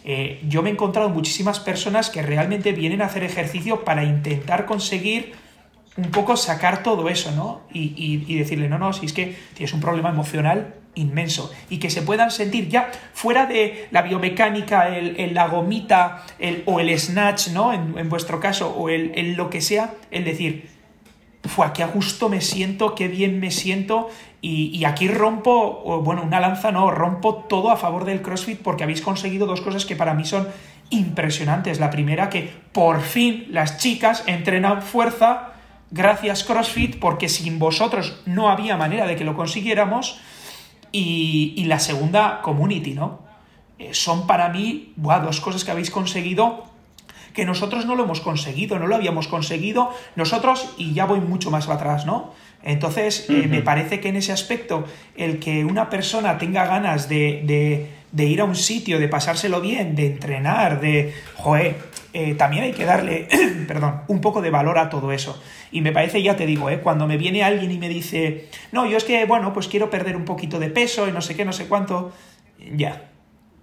[0.04, 4.64] Eh, yo me he encontrado muchísimas personas que realmente vienen a hacer ejercicio para intentar
[4.64, 5.34] conseguir
[5.96, 7.60] un poco sacar todo eso, ¿no?
[7.72, 12.02] Y, decirle, no, no, si es que tienes un problema emocional inmenso y que se
[12.02, 17.72] puedan sentir ya fuera de la biomecánica, el, la gomita el, o el snatch, ¿no?
[17.72, 20.73] En, vuestro caso, o el, el, lo que sea, el decir,
[21.46, 24.08] fue qué a gusto me siento, qué bien me siento.
[24.40, 29.00] Y, aquí rompo, bueno, una lanza no, rompo todo a favor del CrossFit porque habéis
[29.00, 30.48] conseguido dos cosas que para mí son
[30.90, 31.80] impresionantes.
[31.80, 35.54] La primera, que por fin las chicas entrenan fuerza
[35.90, 40.20] gracias CrossFit porque sin vosotros no había manera de que lo consiguiéramos.
[40.92, 43.20] Y, la segunda, community, ¿no?
[43.78, 46.73] Eh, son para mí dos cosas que habéis conseguido
[47.34, 51.50] que nosotros no lo hemos conseguido, no lo habíamos conseguido nosotros y ya voy mucho
[51.50, 52.32] más atrás, ¿no?
[52.62, 54.84] Entonces, eh, me parece que en ese aspecto,
[55.16, 60.06] el que una persona tenga ganas de, ir a un sitio, de pasárselo bien, de
[60.06, 61.76] entrenar, de, joder,
[62.14, 63.28] eh, también hay que darle,
[63.68, 65.42] perdón, un poco de valor a todo eso.
[65.72, 68.86] Y me parece, ya te digo, eh, cuando me viene alguien y me dice, no,
[68.86, 71.44] yo es que, bueno, pues quiero perder un poquito de peso y no sé qué,
[71.44, 72.12] no sé cuánto,
[72.74, 73.10] ya,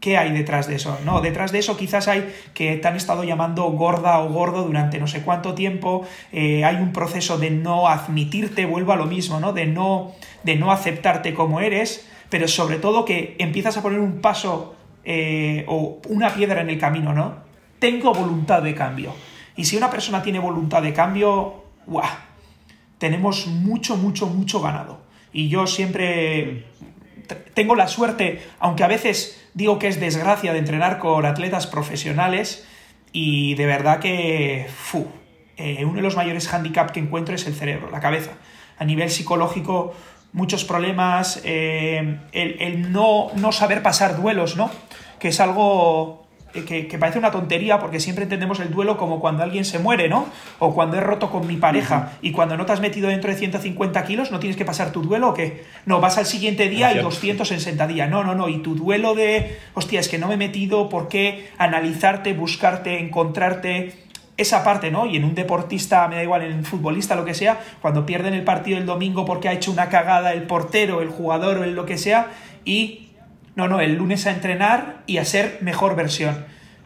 [0.02, 1.00] ¿Qué hay detrás de eso?
[1.06, 5.00] No, detrás de eso quizás hay que te han estado llamando gorda o gordo durante
[5.00, 9.40] no sé cuánto tiempo, eh, hay un proceso de no admitirte, vuelvo a lo mismo,
[9.40, 9.54] ¿no?
[9.54, 10.12] De, no,
[10.44, 14.76] de no aceptarte como eres, pero sobre todo que empiezas a poner un paso
[15.06, 17.36] eh, o una piedra en el camino, ¿no?
[17.78, 19.14] Tengo voluntad de cambio.
[19.56, 22.10] Y si una persona tiene voluntad de cambio, ¡guau!
[23.02, 25.02] tenemos mucho, mucho, mucho ganado.
[25.34, 26.66] Y yo siempre
[27.56, 32.68] tengo la suerte, aunque a veces digo que es desgracia de entrenar con atletas profesionales,
[33.14, 34.68] y de verdad que
[35.58, 38.32] eh, uno de los mayores handicaps que encuentro es el cerebro, la cabeza.
[38.78, 39.94] A nivel psicológico,
[40.34, 44.72] muchos problemas, eh, el, no, no, saber pasar duelos, ¿no?
[45.20, 46.21] Que es algo
[46.52, 50.28] que, parece una tontería porque siempre entendemos el duelo como cuando alguien se muere, ¿no?
[50.60, 53.38] O cuando he roto con mi pareja y cuando no te has metido dentro de
[53.38, 55.64] 150 kilos no tienes que pasar tu duelo o qué?
[55.86, 58.08] No, vas al siguiente día y 200 en sentadilla.
[58.08, 58.50] No, no, no.
[58.50, 61.50] Y tu duelo de, hostia, es que no me he metido, ¿por qué?
[61.58, 63.94] Analizarte, buscarte, encontrarte
[64.38, 65.06] esa parte, ¿no?
[65.06, 68.34] Y en un deportista, me da igual, en un futbolista, lo que sea, cuando pierden
[68.34, 71.76] el partido el domingo porque ha hecho una cagada el portero, el jugador o el
[71.76, 72.28] lo que sea,
[72.66, 73.11] y
[73.62, 76.46] no, no, el lunes a entrenar y a ser mejor versión.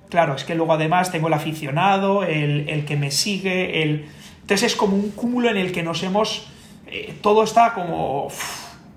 [0.10, 4.06] Claro, es que luego además tengo el aficionado, el, que me sigue, el...
[4.42, 6.48] Entonces es como un cúmulo en el que nos hemos...
[6.88, 8.28] Eh, todo está como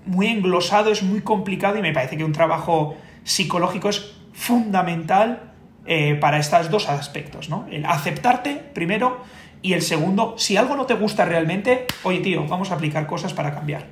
[0.05, 5.51] muy englosado, es muy complicado y me parece que un trabajo psicológico es fundamental
[5.85, 7.67] eh, para estos dos aspectos, ¿no?
[7.71, 9.23] El aceptarte primero
[9.61, 13.33] y el segundo, si algo no te gusta realmente, oye tío, vamos a aplicar cosas
[13.33, 13.85] para cambiar.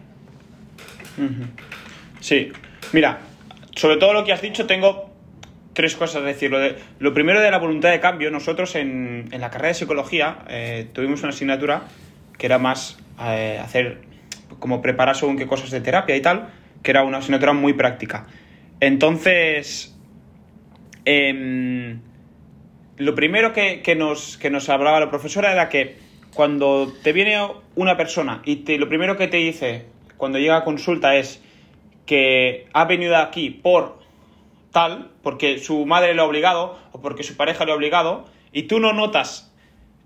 [2.20, 2.52] Sí,
[2.94, 3.20] mira,
[3.78, 5.10] sobre todo lo que has dicho, tengo
[5.74, 6.52] tres cosas a decir.
[7.00, 8.32] Lo, primero de la voluntad de cambio.
[8.32, 11.84] Nosotros en, la carrera de psicología eh, tuvimos una asignatura
[12.38, 14.00] que era más eh, hacer,
[14.58, 16.50] como preparar según qué cosas de terapia y tal,
[16.82, 18.26] que era una asignatura muy práctica.
[18.80, 19.96] Entonces,
[21.06, 22.00] em,
[22.98, 25.98] lo primero que, nos, que nos hablaba la profesora era que
[26.34, 27.40] cuando te viene
[27.76, 29.86] una persona y te, lo primero que te dice
[30.18, 31.42] cuando llega a consulta es
[32.08, 34.00] que ha venido aquí por
[34.72, 38.64] tal, porque su madre le ha obligado o porque su pareja le ha obligado, y
[38.64, 39.54] tú no notas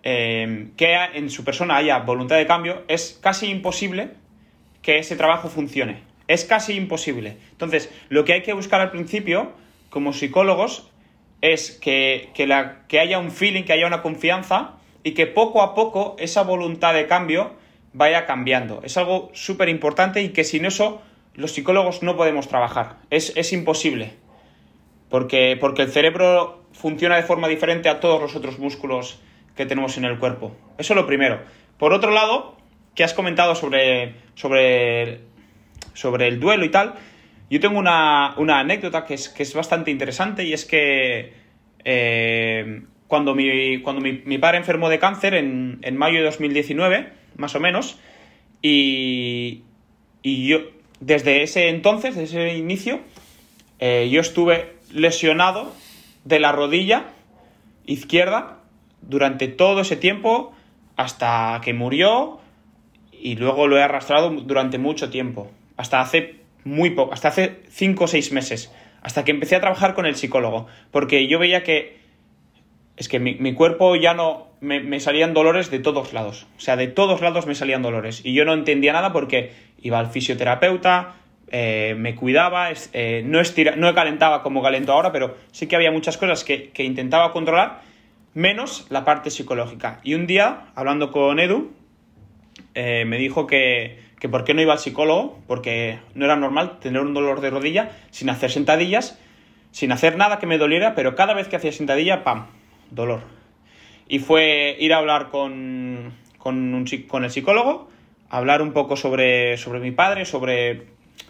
[0.04, 4.10] eh, que en su persona haya voluntad de cambio, es casi imposible
[4.82, 6.04] que ese trabajo funcione.
[6.28, 7.38] Es casi imposible.
[7.52, 9.52] Entonces, lo que hay que buscar al principio,
[9.90, 10.90] como psicólogos,
[11.42, 15.76] es que, la, que haya un feeling, que haya una confianza y que poco a
[15.76, 17.54] poco esa voluntad de cambio
[17.94, 18.82] vaya cambiando.
[18.84, 21.02] Es algo súper importante y que sin eso
[21.36, 22.98] los psicólogos no podemos trabajar.
[23.10, 24.14] Es, imposible.
[25.10, 29.20] Porque, porque, el cerebro funciona de forma diferente a todos los otros músculos
[29.56, 30.56] que tenemos en el cuerpo.
[30.78, 31.40] Eso es lo primero.
[31.78, 32.56] Por otro lado,
[32.96, 35.22] que has comentado sobre, sobre,
[35.94, 36.96] sobre el duelo y tal,
[37.50, 41.34] yo tengo una, anécdota que es, que es, bastante interesante y es que
[41.84, 47.56] eh, cuando, mi, cuando mi, padre enfermó de cáncer en, en, mayo de 2019, más
[47.56, 48.00] o menos,
[48.62, 49.64] y,
[50.22, 50.60] y yo,
[51.02, 53.02] desde ese entonces, desde ese inicio,
[53.80, 55.74] eh, yo estuve lesionado
[56.24, 57.06] de la rodilla
[57.86, 58.60] izquierda
[59.02, 60.54] durante todo ese tiempo
[60.96, 62.40] hasta que murió
[63.12, 68.04] y luego lo he arrastrado durante mucho tiempo, hasta hace muy poco, hasta hace 5
[68.04, 68.72] o 6 meses,
[69.02, 72.00] hasta que empecé a trabajar con el psicólogo, porque yo veía que
[72.98, 76.88] es que mi, cuerpo ya no me, salían dolores de todos lados, o sea, de
[76.88, 79.52] todos lados me salían dolores y yo no entendía nada porque
[79.82, 81.16] iba al fisioterapeuta,
[81.48, 85.92] eh, me cuidaba, eh, no, estira, no calentaba como calento ahora, pero sí que había
[85.92, 87.82] muchas cosas que, intentaba controlar,
[88.34, 90.00] menos la parte psicológica.
[90.04, 91.74] Y un día, hablando con Edu,
[92.76, 96.80] eh, me dijo que, que por qué no iba al psicólogo, porque no era normal
[96.80, 99.20] tener un dolor de rodilla sin hacer sentadillas,
[99.72, 102.46] sin hacer nada que me doliera, pero cada vez que hacía sentadilla, ¡pam!,
[102.92, 103.41] dolor.
[104.12, 107.90] Y fue ir a hablar con, con, un, con el psicólogo,
[108.30, 110.88] hablar un poco sobre, sobre mi padre, sobre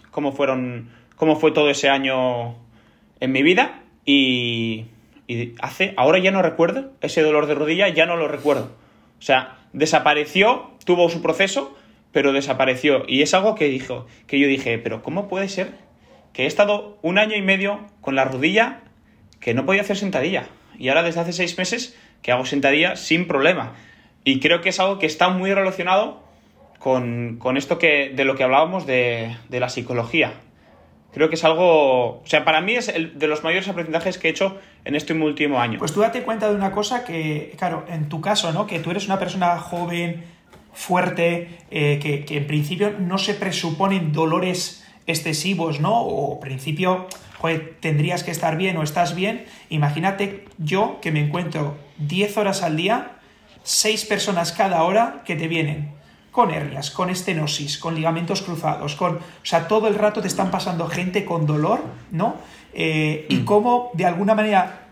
[0.10, 2.56] cómo fueron, cómo fue todo ese año
[3.20, 4.88] en mi vida y,
[5.60, 8.72] hace, ahora ya no recuerdo, ese dolor de rodilla ya no lo recuerdo.
[9.20, 11.78] O sea, desapareció, tuvo su proceso,
[12.12, 13.04] pero desapareció.
[13.08, 15.70] Y es algo que dijo, que yo dije, pero ¿cómo puede ser
[16.34, 18.82] que he estado un año y medio con la rodilla
[19.40, 20.48] que no podía hacer sentadilla?
[20.80, 23.74] Y ahora desde hace seis meses que hago sentadilla sin problema.
[24.24, 26.22] Y creo que es algo que está muy relacionado
[26.82, 30.34] con, esto que, de lo que hablábamos de, la psicología.
[31.14, 34.30] Creo que es algo, o sea, para mí es el, de los mayores aprendizajes que
[34.30, 35.78] he hecho en este último año.
[35.78, 38.66] Pues tú date cuenta de una cosa que, claro, en tu caso, ¿no?
[38.66, 40.24] Que tú eres una persona joven,
[40.74, 46.02] fuerte, eh, que, que, en principio no se presuponen dolores excesivos, ¿no?
[46.02, 47.08] O principio,
[47.42, 49.46] joder, tendrías que estar bien o estás bien.
[49.70, 53.14] Imagínate yo que me encuentro 10 horas al día,
[53.64, 55.92] 6 personas cada hora que te vienen
[56.32, 59.16] con hernias, con estenosis, con ligamentos cruzados, con.
[59.16, 62.36] O sea, todo el rato te están pasando gente con dolor, ¿no?
[62.74, 63.46] Eh, y mm.
[63.46, 64.90] cómo, de alguna manera,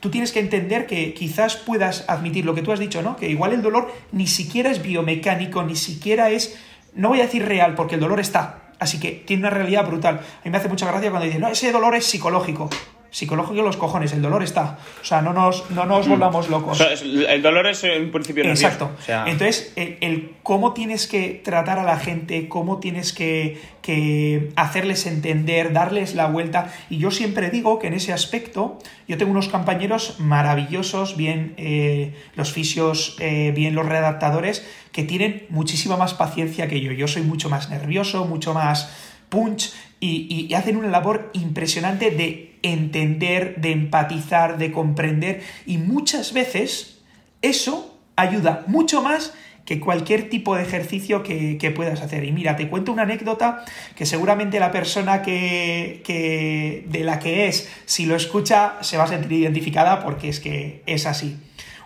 [0.00, 3.16] tú tienes que entender que quizás puedas admitir lo que tú has dicho, ¿no?
[3.16, 6.58] Que igual el dolor ni siquiera es biomecánico, ni siquiera es,
[6.94, 10.16] no voy a decir real, porque el dolor está, así que tiene una realidad brutal.
[10.16, 12.68] A mí me hace mucha gracia cuando dicen, no, ese dolor es psicológico
[13.10, 14.78] psicológico los cojones, el dolor está.
[15.00, 16.10] O sea, no nos, no nos mm.
[16.10, 16.80] volvamos locos.
[16.80, 18.66] el dolor es un principio nervioso.
[18.66, 18.90] Exacto.
[19.26, 25.72] Entonces, el, cómo tienes que tratar a la gente, cómo tienes que, que, hacerles entender,
[25.72, 26.72] darles la vuelta.
[26.88, 32.14] Y yo siempre digo que en ese aspecto, yo tengo unos compañeros maravillosos, bien eh,
[32.36, 36.92] los fisios, eh, bien los redactadores, que tienen muchísima más paciencia que yo.
[36.92, 38.90] Yo soy mucho más nervioso, mucho más
[39.28, 46.98] punch y, hacen una labor impresionante de entender, de empatizar, de comprender y muchas veces
[47.42, 49.32] eso ayuda mucho más
[49.64, 52.24] que cualquier tipo de ejercicio que, puedas hacer.
[52.24, 57.46] Y mira, te cuento una anécdota que seguramente la persona que, que, de la que
[57.46, 61.36] es, si lo escucha, se va a sentir identificada porque es que es así.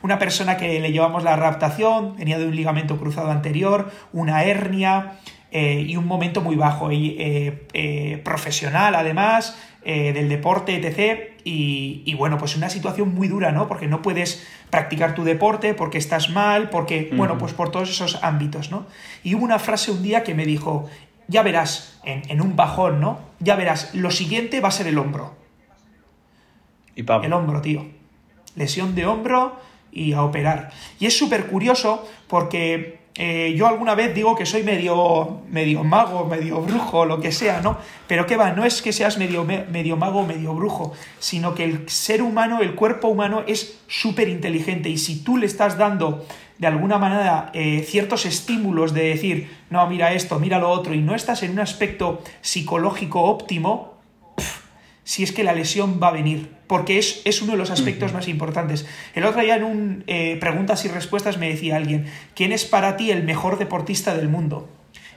[0.00, 5.18] Una persona que le llevamos la raptación, venía de un ligamento cruzado anterior, una hernia,
[5.54, 6.92] eh, y un momento muy bajo.
[6.92, 11.34] Y eh, eh, profesional además del deporte etc.
[11.44, 15.98] Y, bueno pues una situación muy dura no porque no puedes practicar tu deporte porque
[15.98, 18.86] estás mal porque bueno pues por todos esos ámbitos no
[19.22, 20.88] y hubo una frase un día que me dijo
[21.28, 24.96] ya verás en, en un bajón no ya verás lo siguiente va a ser el
[24.96, 25.36] hombro
[26.96, 27.86] y el hombro tío.
[28.56, 29.56] Lesión de hombro
[29.90, 30.70] y a operar.
[30.98, 36.26] Y es súper curioso porque eh, yo alguna vez digo que soy medio, medio mago,
[36.26, 37.78] medio brujo, lo que sea, ¿no?
[38.08, 41.88] Pero qué va, no es que seas medio, medio mago medio brujo, sino que el
[41.88, 46.26] ser humano, el cuerpo humano es súper inteligente y si tú le estás dando
[46.58, 50.98] de alguna manera eh, ciertos estímulos de decir, no, mira esto, mira lo otro, y
[50.98, 53.94] no estás en un aspecto psicológico óptimo,
[55.04, 58.12] si es que la lesión va a venir, porque es, es uno de los aspectos
[58.12, 58.86] más importantes.
[59.14, 62.96] El otro día en un eh, preguntas y respuestas me decía alguien, ¿quién es para
[62.96, 64.68] ti el mejor deportista del mundo?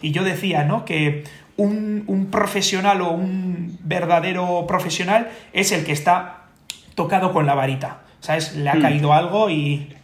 [0.01, 0.85] Y yo decía, ¿no?
[0.85, 1.23] Que
[1.55, 6.43] un, un profesional o un verdadero profesional es el que está
[6.95, 8.01] tocado con la varita.
[8.19, 8.55] ¿Sabes?
[8.55, 8.81] Le ha mm.
[8.81, 9.95] caído algo y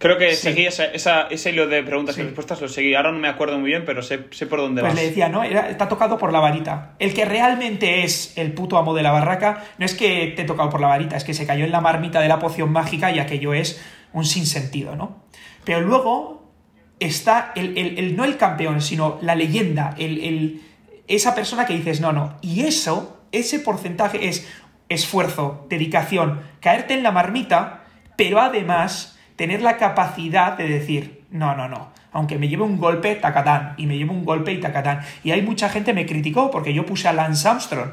[0.00, 0.86] Creo que seguí esa,
[1.28, 2.94] ese hilo de preguntas y respuestas, lo seguí.
[2.94, 4.98] Ahora no me acuerdo muy bien, pero sé, por dónde pues vas.
[4.98, 5.44] le decía, ¿no?
[5.44, 6.94] está tocado por la varita.
[6.98, 10.44] El que realmente es el puto amo de la barraca no es que te he
[10.46, 13.12] tocado por la varita, es que se cayó en la marmita de la poción mágica
[13.12, 13.78] y aquello es
[14.14, 15.22] un sinsentido, ¿no?
[15.64, 16.50] Pero luego
[16.98, 20.62] está el, no el campeón, sino la leyenda, el,
[21.08, 22.38] esa persona que dices, no, no.
[22.40, 24.48] Y eso, ese porcentaje es
[24.88, 27.84] esfuerzo, dedicación, caerte en la marmita,
[28.16, 33.14] pero además tener la capacidad de decir, no, no, no, aunque me lleve un golpe,
[33.14, 35.00] tacatán, y me lleve un golpe y tacatán.
[35.24, 37.92] Y hay mucha gente me criticó porque yo puse a Lance Armstrong.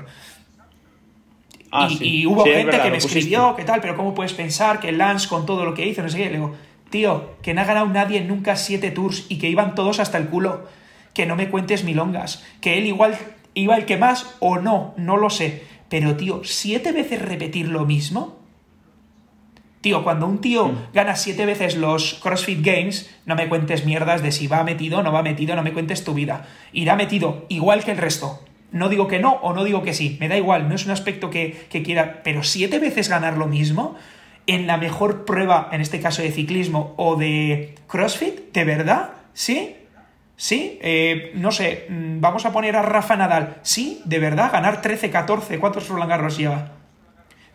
[1.71, 3.79] Ah, y, hubo gente que me escribió, ¿qué tal?
[3.79, 6.25] Pero ¿cómo puedes pensar que Lance con todo lo que hizo, no sé qué?
[6.25, 6.53] Le digo,
[6.89, 10.27] tío, que no ha ganado nadie nunca siete tours y que iban todos hasta el
[10.27, 10.67] culo.
[11.13, 12.43] Que no me cuentes milongas.
[12.59, 13.17] Que él igual
[13.53, 15.63] iba el que más o no, no lo sé.
[15.87, 18.36] Pero, tío, siete veces repetir lo mismo
[19.87, 20.77] Tío, cuando un tío mm.
[20.93, 25.01] gana siete veces los CrossFit Games, no me cuentes mierdas de si va metido o
[25.01, 26.45] no va metido, no me cuentes tu vida.
[26.73, 28.43] Irá metido igual que el resto.
[28.73, 30.91] No digo que no o no digo que sí, me da igual, no es un
[30.91, 33.95] aspecto que, quiera, pero siete veces ganar lo mismo
[34.45, 39.11] en la mejor prueba, en este caso de ciclismo o de CrossFit, ¿de verdad?
[39.31, 39.77] ¿Sí?
[40.35, 40.79] ¿Sí?
[40.81, 43.59] Eh, no sé, mm, vamos a poner a Rafa Nadal.
[43.61, 44.01] ¿Sí?
[44.03, 44.51] ¿De verdad?
[44.51, 45.59] ¿Ganar 13, 14?
[45.59, 46.73] ¿Cuántos Roland Garros lleva?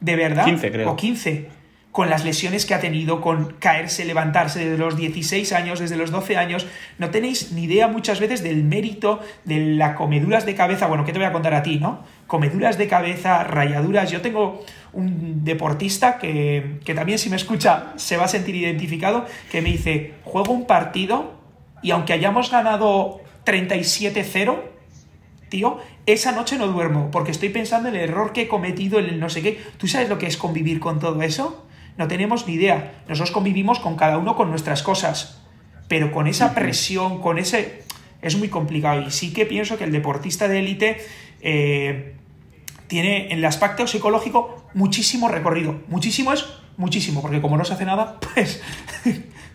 [0.01, 0.47] ¿De verdad?
[0.47, 0.91] 15, creo.
[0.93, 1.62] O 15
[1.93, 6.11] con las lesiones que ha tenido, con caerse, levantarse desde los 16 años, desde los
[6.11, 6.67] 12 años,
[6.99, 11.13] no tenéis ni idea muchas veces del mérito de las comeduras de cabeza, bueno, ¿qué
[11.13, 12.03] te voy a contar a ti, no?
[12.27, 14.65] Comeduras de cabeza, rayaduras, yo tengo
[14.95, 19.69] un deportista que, que también si me escucha se va a sentir identificado, que me
[19.69, 21.35] dice, juego un partido
[21.83, 24.63] y aunque hayamos ganado 37-0,
[25.51, 29.07] tío, esa noche no duermo porque estoy pensando en el error que he cometido, en
[29.07, 29.61] el no sé qué.
[29.77, 31.67] ¿Tú sabes lo que es convivir con todo eso?
[31.97, 33.03] No tenemos ni idea.
[33.09, 35.43] Nosotros convivimos con cada uno con nuestras cosas.
[35.89, 37.83] Pero con esa presión, con ese...
[38.23, 39.03] Es muy complicado.
[39.03, 41.05] Y sí que pienso que el deportista de élite
[41.41, 42.15] eh,
[42.87, 45.81] tiene en el aspecto psicológico muchísimo recorrido.
[45.89, 48.63] Muchísimo es muchísimo, porque como no se hace nada, pues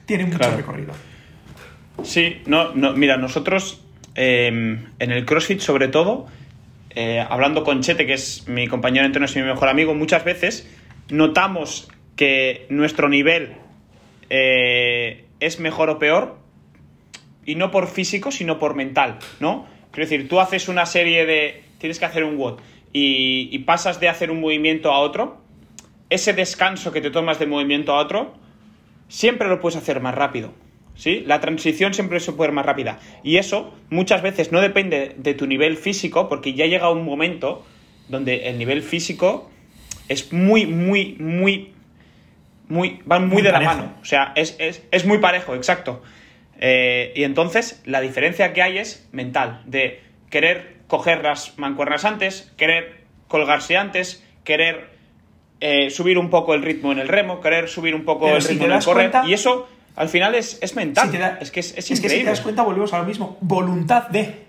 [0.06, 0.94] tiene mucho recorrido.
[2.04, 3.82] Sí, no, no, mira, nosotros
[4.16, 6.28] em, en el CrossFit sobre todo,
[6.92, 10.24] eh, hablando con Chete, que es mi compañero de entreno y mi mejor amigo, muchas
[10.24, 10.68] veces
[11.10, 13.55] notamos que nuestro nivel
[14.30, 16.38] eh, es mejor o peor,
[17.45, 19.65] y no por físico, sino por mental, ¿no?
[19.91, 21.63] Quiero decir, tú haces una serie de...
[21.80, 22.59] tienes que hacer un WOD
[22.91, 25.38] y, pasas de hacer un movimiento a otro,
[26.09, 28.34] ese descanso que te tomas de movimiento a otro,
[29.07, 30.53] siempre lo puedes hacer más rápido.
[30.95, 31.24] ¿Sí?
[31.28, 32.99] La transición siempre se puede ser más rápida.
[33.24, 37.63] Y eso muchas veces no depende de tu nivel físico, porque ya llega un momento
[38.09, 39.51] donde el nivel físico
[40.09, 41.74] es muy, muy, muy,
[42.68, 43.93] muy, van muy, de la mano.
[44.01, 46.01] O sea, es, muy parejo, exacto.
[46.59, 52.51] Eh, y entonces la diferencia que hay es mental, de querer coger las mancuernas antes,
[52.57, 54.89] querer colgarse antes, querer
[55.59, 58.65] eh, subir un poco el ritmo en el remo, querer subir un poco el ritmo
[58.65, 59.11] en el correr.
[59.26, 61.38] y eso al final es, es mental.
[61.41, 63.38] es que es, es, es que si te das cuenta, volvemos a lo mismo.
[63.41, 64.47] Voluntad de.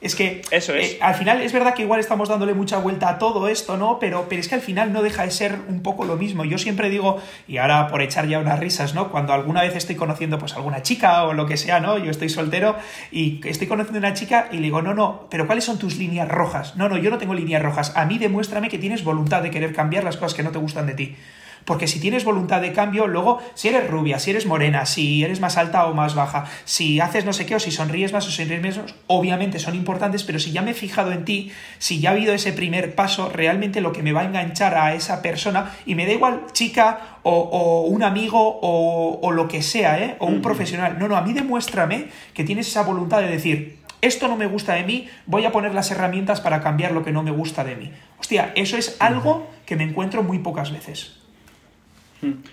[0.00, 0.92] Es que Eso es.
[0.92, 3.98] Eh, al final es verdad que igual estamos dándole mucha vuelta a todo esto, ¿no?
[3.98, 6.44] Pero, pero es que al final no deja de ser un poco lo mismo.
[6.44, 9.10] Yo siempre digo, y ahora por echar ya unas risas, ¿no?
[9.10, 11.98] Cuando alguna vez estoy conociendo pues alguna chica o lo que sea, ¿no?
[11.98, 12.76] Yo estoy soltero
[13.12, 15.96] y estoy conociendo a una chica y le digo, no, no, pero ¿cuáles son tus
[15.96, 16.76] líneas rojas?
[16.76, 17.92] No, no, yo no tengo líneas rojas.
[17.96, 20.86] A mí demuéstrame que tienes voluntad de querer cambiar las cosas que no te gustan
[20.86, 21.16] de ti.
[21.64, 25.40] Porque si tienes voluntad de cambio, luego, si eres rubia, si eres morena, si eres
[25.40, 28.30] más alta o más baja, si haces no sé qué, o si sonríes más o
[28.30, 32.10] sonríes menos, obviamente son importantes, pero si ya me he fijado en ti, si ya
[32.10, 35.72] ha habido ese primer paso, realmente lo que me va a enganchar a esa persona,
[35.86, 40.16] y me da igual chica o, un amigo o, lo que sea, ¿eh?
[40.18, 40.98] o un profesional.
[40.98, 44.74] No, no, a mí demuéstrame que tienes esa voluntad de decir, esto no me gusta
[44.74, 47.76] de mí, voy a poner las herramientas para cambiar lo que no me gusta de
[47.76, 47.92] mí.
[48.18, 51.19] Hostia, eso es algo que me encuentro muy pocas veces.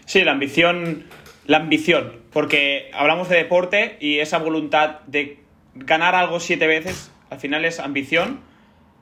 [0.05, 1.05] Sí, la ambición,
[1.45, 5.39] la ambición, porque hablamos de deporte y esa voluntad de
[5.75, 8.41] ganar algo siete veces, al final es ambición.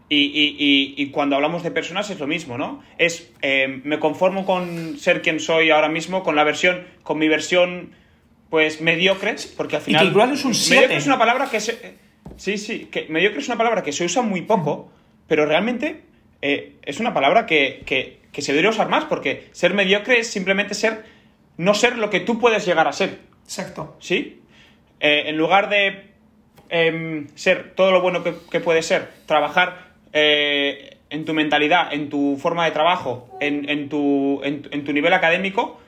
[0.08, 2.84] Y, cuando hablamos de personas es lo mismo, ¿no?
[3.00, 7.28] Es, eh, me conformo con ser quien soy ahora mismo, con la versión, con mi
[7.28, 7.96] versión,
[8.52, 10.04] pues, mediocre, porque al final...
[10.04, 10.96] Y que igual es un 7.
[10.96, 11.96] es una palabra que se...
[12.38, 14.92] Sí, sí, que mediocre es una palabra que se usa muy poco,
[15.28, 16.02] pero realmente
[16.42, 20.74] eh, es una palabra que, que se debería usar más, porque ser mediocre es simplemente
[20.74, 21.06] ser,
[21.58, 23.20] no ser lo que tú puedes llegar a ser.
[23.44, 23.96] Exacto.
[24.00, 24.42] ¿Sí?
[25.00, 26.12] Eh, en lugar de
[26.70, 32.38] em, ser todo lo bueno que, puede ser, trabajar eh, en tu mentalidad, en tu
[32.38, 35.80] forma de trabajo, en, tu, en, tu, nivel académico,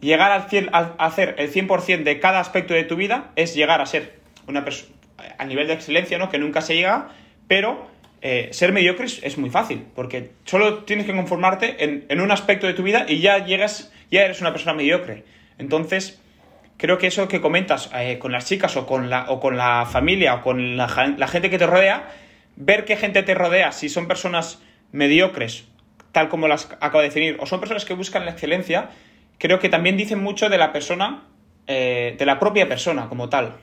[0.00, 3.86] llegar al a hacer el 100% de cada aspecto de tu vida es llegar a
[3.86, 4.98] ser una persona
[5.38, 6.30] a nivel de excelencia, ¿no?
[6.30, 7.08] Que nunca se llega,
[7.46, 7.86] pero
[8.20, 12.74] eh, ser mediocre es, muy fácil, porque solo tienes que conformarte en, un aspecto de
[12.74, 15.24] tu vida y ya llegas, ya eres una persona mediocre.
[15.58, 16.20] Entonces,
[16.76, 19.86] creo que eso que comentas eh, con las chicas o con la, o con la
[19.86, 22.08] familia o con la, gente que te rodea,
[22.56, 24.60] ver qué gente te rodea, si son personas
[24.90, 25.68] mediocres,
[26.10, 28.90] tal como las acabo de definir, o son personas que buscan la excelencia,
[29.38, 31.22] creo que también dicen mucho de la persona,
[31.68, 33.54] eh, de la propia persona como tal.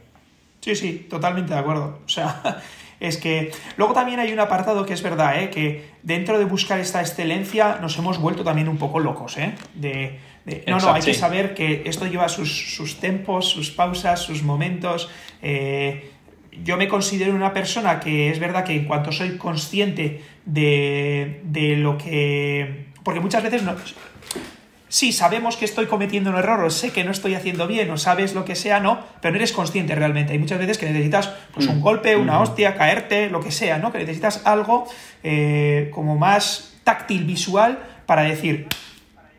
[0.62, 2.00] Sí, sí, totalmente de acuerdo.
[2.06, 2.62] O sea,
[3.00, 5.50] es que luego también hay un apartado que es verdad, ¿eh?
[5.50, 9.54] que dentro de buscar esta excelencia nos hemos vuelto también un poco locos, ¿eh?
[9.74, 10.20] De,
[10.68, 15.10] no, no, hay que saber que esto lleva sus, sus tempos, sus pausas, sus momentos.
[15.42, 16.12] Eh,
[16.64, 21.76] yo me considero una persona que es verdad que en cuanto soy consciente de, de
[21.78, 22.86] lo que...
[23.04, 23.76] Porque muchas veces no,
[24.96, 27.98] sí, sabemos que estoy cometiendo un error, o sé que no estoy haciendo bien, o
[27.98, 30.32] sabes lo que sea, no, pero no eres consciente realmente.
[30.32, 31.82] Hay muchas veces que necesitas pues, un mm.
[31.82, 33.92] golpe, una hostia, caerte, lo que sea, ¿no?
[33.92, 34.88] Que necesitas algo
[35.22, 38.68] eh, como más táctil, visual, para decir,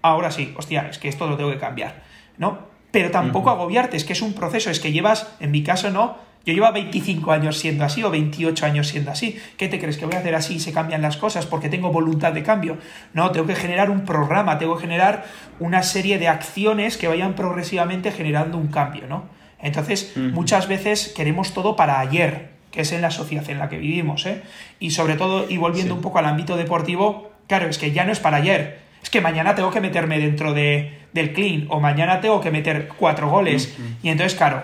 [0.03, 2.03] ahora sí, hostia, es que esto lo tengo que cambiar,
[2.37, 2.59] ¿no?
[2.91, 6.19] Pero tampoco agobiarte, es que es un proceso, es que llevas, en mi caso no,
[6.47, 9.37] yo llevo 25 años siendo así o 28 años siendo así.
[9.57, 11.91] ¿Qué te crees que voy a hacer así y se cambian las cosas porque tengo
[11.91, 12.79] voluntad de cambio?
[13.15, 15.25] No, tengo que generar un programa, tengo que generar
[15.59, 19.25] una serie de acciones que vayan progresivamente generando un cambio, ¿no?
[19.61, 23.79] Entonces, muchas veces queremos todo para ayer, que es en la sociedad en la que
[23.79, 24.43] vivimos, ¿eh?
[24.79, 28.13] Y sobre todo, y volviendo un poco al ámbito deportivo, claro, es que ya no
[28.13, 32.21] es para ayer, es que mañana tengo que meterme dentro de, del clean o mañana
[32.21, 33.77] tengo que meter cuatro goles.
[34.03, 34.63] Y entonces, claro,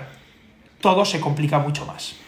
[0.83, 2.20] todo se complica mucho más.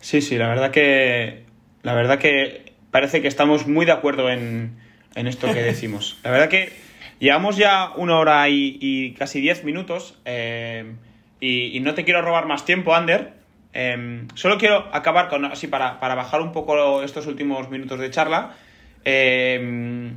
[0.00, 1.44] Sí, sí, la verdad que.
[1.82, 4.78] La verdad que parece que estamos muy de acuerdo en,
[5.14, 6.18] esto que decimos.
[6.22, 6.72] La verdad que
[7.18, 10.18] llevamos ya una hora y, casi diez minutos.
[10.26, 10.92] Eh,
[11.40, 13.32] y, no te quiero robar más tiempo, Ander.
[13.72, 18.56] Eh, solo quiero acabar con así para, bajar un poco estos últimos minutos de charla.
[19.06, 20.12] Eh,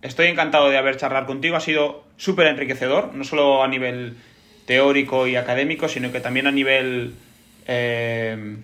[0.00, 1.56] estoy encantado de haber charlado contigo.
[1.56, 4.16] Ha sido súper enriquecedor, no solo a nivel
[4.68, 7.14] teórico y académico, sino que también a nivel
[7.66, 8.58] eh,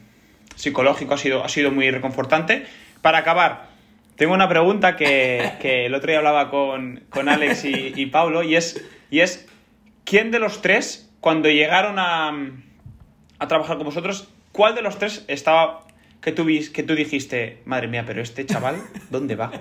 [0.55, 2.67] psicológico ha sido, ha sido muy reconfortante.
[3.01, 3.69] Para acabar,
[4.17, 5.57] tengo una pregunta que,
[5.87, 9.49] el otro día hablaba con, Alex y, Pablo, y es, y es,
[10.05, 12.33] ¿quién de los tres, cuando llegaron a,
[13.39, 15.87] a trabajar con vosotros, cuál de los tres estaba
[16.21, 18.77] que tú, que tú dijiste, madre mía, pero este chaval,
[19.09, 19.53] ¿dónde va?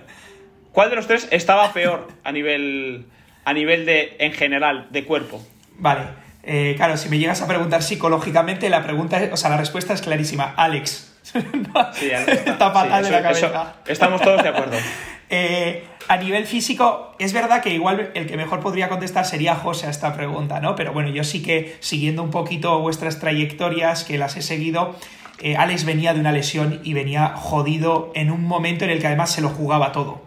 [0.73, 3.05] ¿Cuál de los tres estaba peor a nivel,
[3.45, 5.41] a nivel de, en general, de cuerpo?
[5.77, 6.22] Vale.
[6.43, 10.01] Eh, claro, si me llegas a preguntar psicológicamente, la pregunta, o sea, la respuesta es
[10.01, 10.53] clarísima.
[10.57, 11.13] Alex.
[11.23, 11.39] sí,
[12.11, 13.75] está, fatal de la cabeza.
[13.87, 14.77] estamos todos de acuerdo.
[15.35, 19.87] Eh, a nivel físico, es verdad que igual el que mejor podría contestar sería José
[19.87, 20.75] a esta pregunta, ¿no?
[20.75, 24.95] Pero bueno, yo sí que siguiendo un poquito vuestras trayectorias, que las he seguido,
[25.39, 29.07] eh, Alex venía de una lesión y venía jodido en un momento en el que
[29.07, 30.21] además se lo jugaba todo.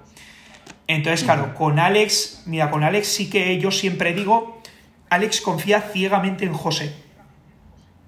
[0.88, 4.60] Entonces, claro, con Alex, mira, con Alex sí que yo siempre digo,
[5.10, 6.94] Alex confía ciegamente en José.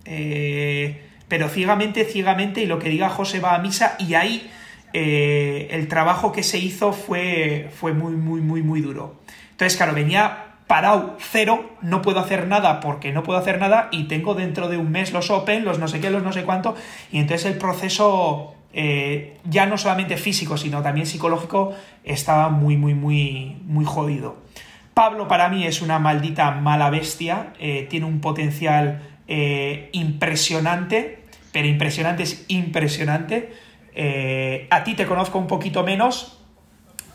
[0.04, 4.50] Eh, pero ciegamente, ciegamente, y lo que diga José va a misa, y ahí
[4.92, 9.20] eh, el trabajo que se hizo fue, fue muy, muy, muy, muy duro.
[9.50, 14.04] Entonces, claro, venía parado cero, no puedo hacer nada porque no puedo hacer nada y
[14.04, 16.74] tengo dentro de un mes los Open, los no sé qué, los no sé cuánto,
[17.10, 22.94] y entonces el proceso eh, ya no solamente físico, sino también psicológico, estaba muy, muy,
[22.94, 24.36] muy, muy jodido.
[24.98, 29.00] Pablo para mí es una maldita mala bestia, eh, tiene un potencial
[29.92, 31.22] impresionante,
[31.52, 33.54] pero impresionante es impresionante.
[33.94, 36.40] Eh, a ti te conozco un poquito menos.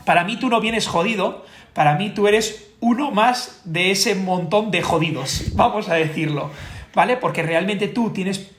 [0.06, 1.44] Para mí tú no vienes jodido,
[1.74, 6.50] para mí tú eres uno más de ese montón de jodidos, vamos a decirlo,
[6.94, 7.18] ¿vale?
[7.18, 8.50] Porque realmente tú tienes,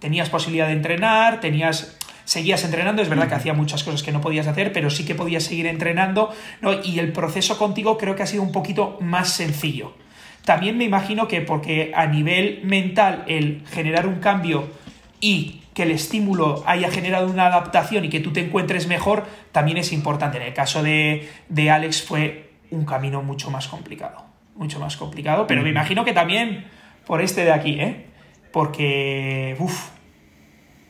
[0.00, 4.20] tenías posibilidad de entrenar, tenías seguías entrenando, es verdad que hacía muchas cosas que no
[4.20, 6.72] podías hacer, pero sí que podías seguir entrenando, ¿no?
[6.82, 9.94] Y el proceso contigo creo que ha sido un poquito más sencillo.
[10.44, 14.68] También me imagino que porque a nivel mental el generar un cambio
[15.20, 19.78] y que el estímulo haya generado una adaptación y que tú te encuentres mejor, también
[19.78, 20.36] es importante.
[20.36, 21.28] En el caso de,
[21.70, 24.24] Alex fue un camino mucho más complicado,
[24.54, 26.66] mucho más complicado, pero me imagino que también
[27.06, 28.06] por este de aquí, ¿eh?
[28.52, 29.90] Porque, uff,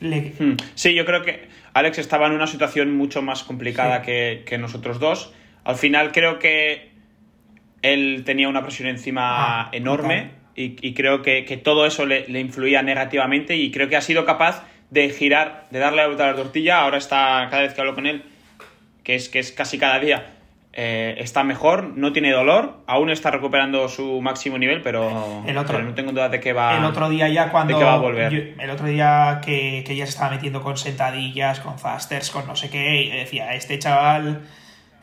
[0.04, 0.56] hmm.
[0.74, 5.32] Sí, yo creo que Alex estaba en una situación mucho más complicada que, nosotros dos.
[5.64, 6.90] Al final creo que
[7.82, 12.82] él tenía una presión encima ah, enorme y, creo que, todo eso le, le, influía
[12.82, 16.36] negativamente y creo que ha sido capaz de girar, de darle la vuelta a la
[16.36, 16.80] tortilla.
[16.80, 18.22] Ahora está, cada vez que hablo con él,
[19.02, 20.33] que es, que es casi cada día,
[20.76, 25.80] eh, está mejor, no tiene dolor, aún está recuperando su máximo nivel, pero, el otro,
[25.80, 27.78] no tengo duda de que va El otro día ya cuando...
[27.78, 28.56] va a volver.
[28.58, 32.70] el otro día que, ya se estaba metiendo con sentadillas, con fasters, con no sé
[32.70, 34.42] qué, y decía, este chaval...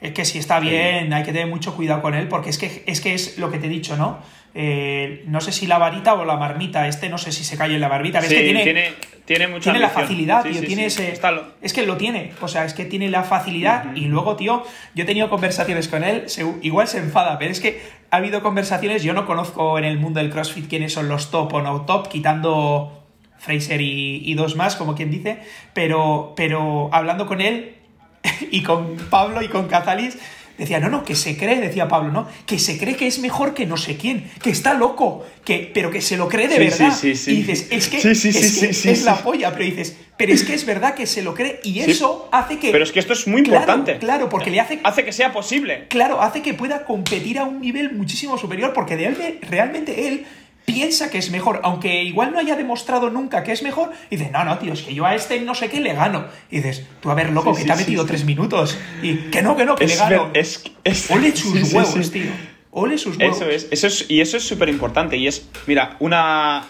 [0.02, 2.84] Es que si está bien, hay que tener mucho cuidado con él, porque es que
[2.88, 4.18] es, que es lo que te he dicho, ¿no?
[4.54, 6.88] Eh, no sé si la varita o la marmita.
[6.88, 8.20] Este no sé si se cae en la barbita.
[8.20, 8.94] es que tiene, tiene,
[9.26, 10.62] tiene, mucha tiene la facilidad, tío.
[10.62, 11.14] tiene ese,
[11.62, 12.34] es que lo tiene.
[12.42, 13.96] O sea, es que tiene la facilidad.
[13.96, 14.64] Y luego, tío,
[14.94, 16.26] yo he tenido conversaciones con él.
[16.62, 19.04] igual se enfada, pero es que ha habido conversaciones.
[19.04, 22.10] Yo no conozco en el mundo del CrossFit quiénes son los top o no top,
[22.10, 23.06] quitando
[23.38, 25.40] Fraser y, y dos más, como quien dice.
[25.74, 27.76] Pero, pero hablando con él
[28.52, 30.18] y con Pablo y con Cazalis
[30.62, 32.28] Decía, no, no, que se cree, decía Pablo, ¿no?
[32.46, 35.90] Que se cree que es mejor que no sé quién, que está loco, que, pero
[35.90, 36.96] que se lo cree de verdad.
[37.02, 41.08] y dices, es que, es, la polla, pero dices, pero es que es verdad que
[41.08, 42.70] se lo cree y eso hace que...
[42.70, 43.98] Pero es que esto es muy importante.
[43.98, 44.80] Claro, porque le hace...
[44.84, 45.88] Hace que sea posible.
[45.88, 50.28] Claro, hace que pueda competir a un nivel muchísimo superior, porque de realmente él
[50.66, 54.32] piensa que es mejor, aunque igual no haya demostrado nunca que es mejor, y dices,
[54.32, 56.26] no, no, tío, es que yo a este no sé qué le gano.
[56.50, 58.78] Y dices, tú a ver, loco, que te ha metido tres minutos.
[59.02, 60.30] Y que no, que no, que le gano.
[60.34, 60.64] Es,
[61.10, 62.32] Ole sus huevos, tío.
[62.72, 63.38] Ole sus huevos.
[63.38, 65.18] Eso es, eso es y eso es súper importante.
[65.18, 66.66] Y es, mira, una,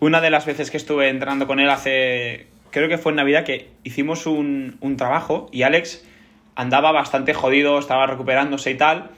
[0.00, 3.44] una de las veces que estuve entrenando con él hace, creo que fue en Navidad,
[3.44, 6.04] que hicimos un, un trabajo y Alex
[6.56, 9.10] andaba bastante jodido, estaba recuperándose y tal.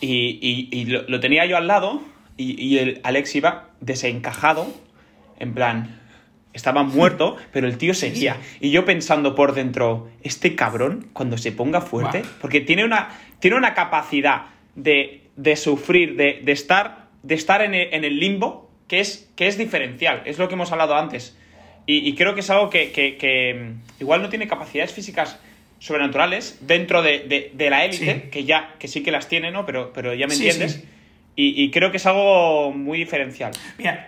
[0.00, 2.02] Y, y, lo tenía yo al lado
[2.36, 4.72] y, el Alex iba desencajado,
[5.38, 6.00] en plan,
[6.52, 8.38] estaba muerto, pero el tío seguía.
[8.60, 13.56] Y yo pensando por dentro, este cabrón, cuando se ponga fuerte, porque tiene una, tiene
[13.56, 15.22] una capacidad de,
[15.56, 20.48] sufrir, de, estar, de estar en, el, limbo, que es, que es diferencial, es lo
[20.48, 21.36] que hemos hablado antes.
[21.86, 25.38] Y, creo que es algo que, mm, igual no tiene capacidades físicas
[25.80, 29.66] sobrenaturales dentro de, la élite, que ya, que sí que las tiene, ¿no?
[29.66, 30.82] Pero, pero ya me entiendes.
[31.36, 33.52] Y, creo que es algo muy diferencial.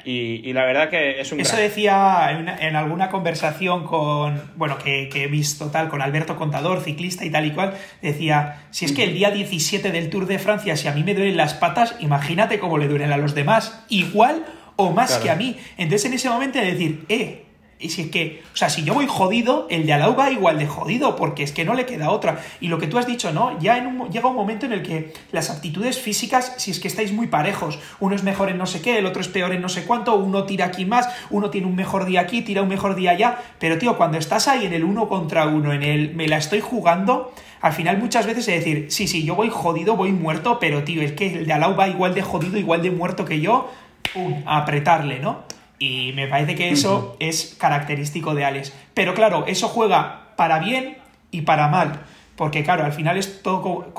[0.05, 1.41] y, la verdad que es un...
[1.41, 2.29] Eso decía
[2.61, 7.47] en, alguna conversación con, bueno, que, he visto tal, con Alberto Contador, ciclista y tal
[7.47, 10.93] y cual, decía, si es que el día 17 del Tour de Francia, si a
[10.93, 14.45] mí me duelen las patas, imagínate cómo le duelen a los demás, igual
[14.77, 15.57] o más que a mí.
[15.79, 17.46] Entonces en ese momento de decir, eh,
[17.79, 20.31] y si es que, o sea, si yo voy jodido, el de al lado va
[20.31, 22.43] igual de jodido, porque es que no le queda otra.
[22.61, 23.59] Y lo que tú has dicho, ¿no?
[23.61, 26.89] Ya en un, llega un momento en el que las aptitudes físicas, si es que
[26.89, 29.61] estáis muy parejos, uno es mejor en no sé qué, el otro es peor en
[29.61, 32.69] no sé cuánto, uno tira aquí más, uno tiene un mejor día aquí, tira un
[32.69, 36.15] mejor día allá, pero tío, cuando estás ahí en el uno contra uno, en el
[36.15, 39.97] me la estoy jugando, al final muchas veces es decir, sí, sí, yo voy jodido,
[39.97, 42.81] voy muerto, pero tío, es que el de al lado va igual de jodido, igual
[42.83, 43.71] de muerto que yo,
[44.15, 45.45] pum, a apretarle, ¿no?
[45.79, 48.73] Y me parece que eso es característico de Alex.
[48.95, 50.97] Pero claro, eso juega para bien
[51.31, 52.01] y para mal.
[52.37, 53.93] Porque claro, al final es todo,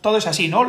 [0.00, 0.66] todo es así, ¿no?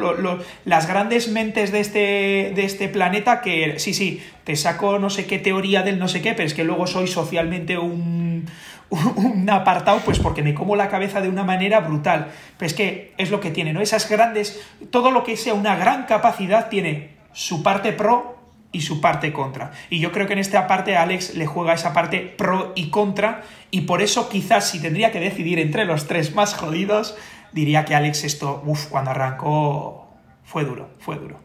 [0.65, 5.26] las grandes mentes de este, de este planeta que, sí, sí, te saco no sé
[5.26, 8.45] qué teoría del no sé qué, pero es que luego soy socialmente un,
[8.89, 12.31] un apartado, pues porque me como la cabeza de una manera brutal.
[12.57, 13.81] Pero es que es lo que tiene, ¿no?
[13.81, 18.39] Esas grandes, todo lo que sea una gran capacidad tiene su parte pro
[18.72, 19.72] y su parte contra.
[19.90, 23.44] Y yo creo que en esta parte Alex le juega esa parte pro y contra,
[23.72, 27.18] y por eso quizás si tendría que decidir entre los tres más jodidos,
[27.52, 30.08] diría que Alex esto, uff, cuando arrancó
[30.44, 31.40] fue duro, fue duro.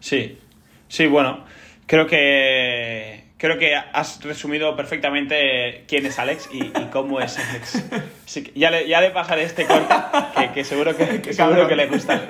[0.00, 0.38] Sí,
[0.88, 1.44] sí, bueno,
[1.86, 7.84] creo que creo que has resumido perfectamente quién es Alex y, cómo es Alex.
[8.54, 9.94] ya, le, ya le pasaré este corte,
[10.54, 12.20] que, seguro que, seguro que le gusta.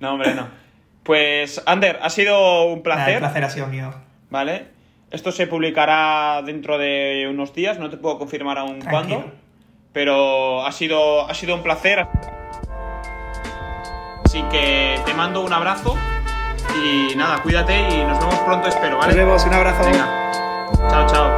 [0.00, 0.65] No, hombre, no.
[1.06, 3.14] Pues, Ander, ha sido un placer.
[3.14, 3.94] el placer ha sido mío.
[4.28, 4.66] Vale.
[5.10, 9.30] Esto se publicará dentro de unos días, no te puedo confirmar aún cuándo.
[9.92, 12.04] Pero ha sido, ha sido un placer.
[14.24, 15.96] Así que te mando un abrazo.
[16.84, 19.14] Y nada, cuídate y nos vemos pronto, espero, ¿vale?
[19.14, 19.84] Nos vemos, un abrazo.
[19.84, 20.30] Venga.
[20.90, 21.35] Chao, chao.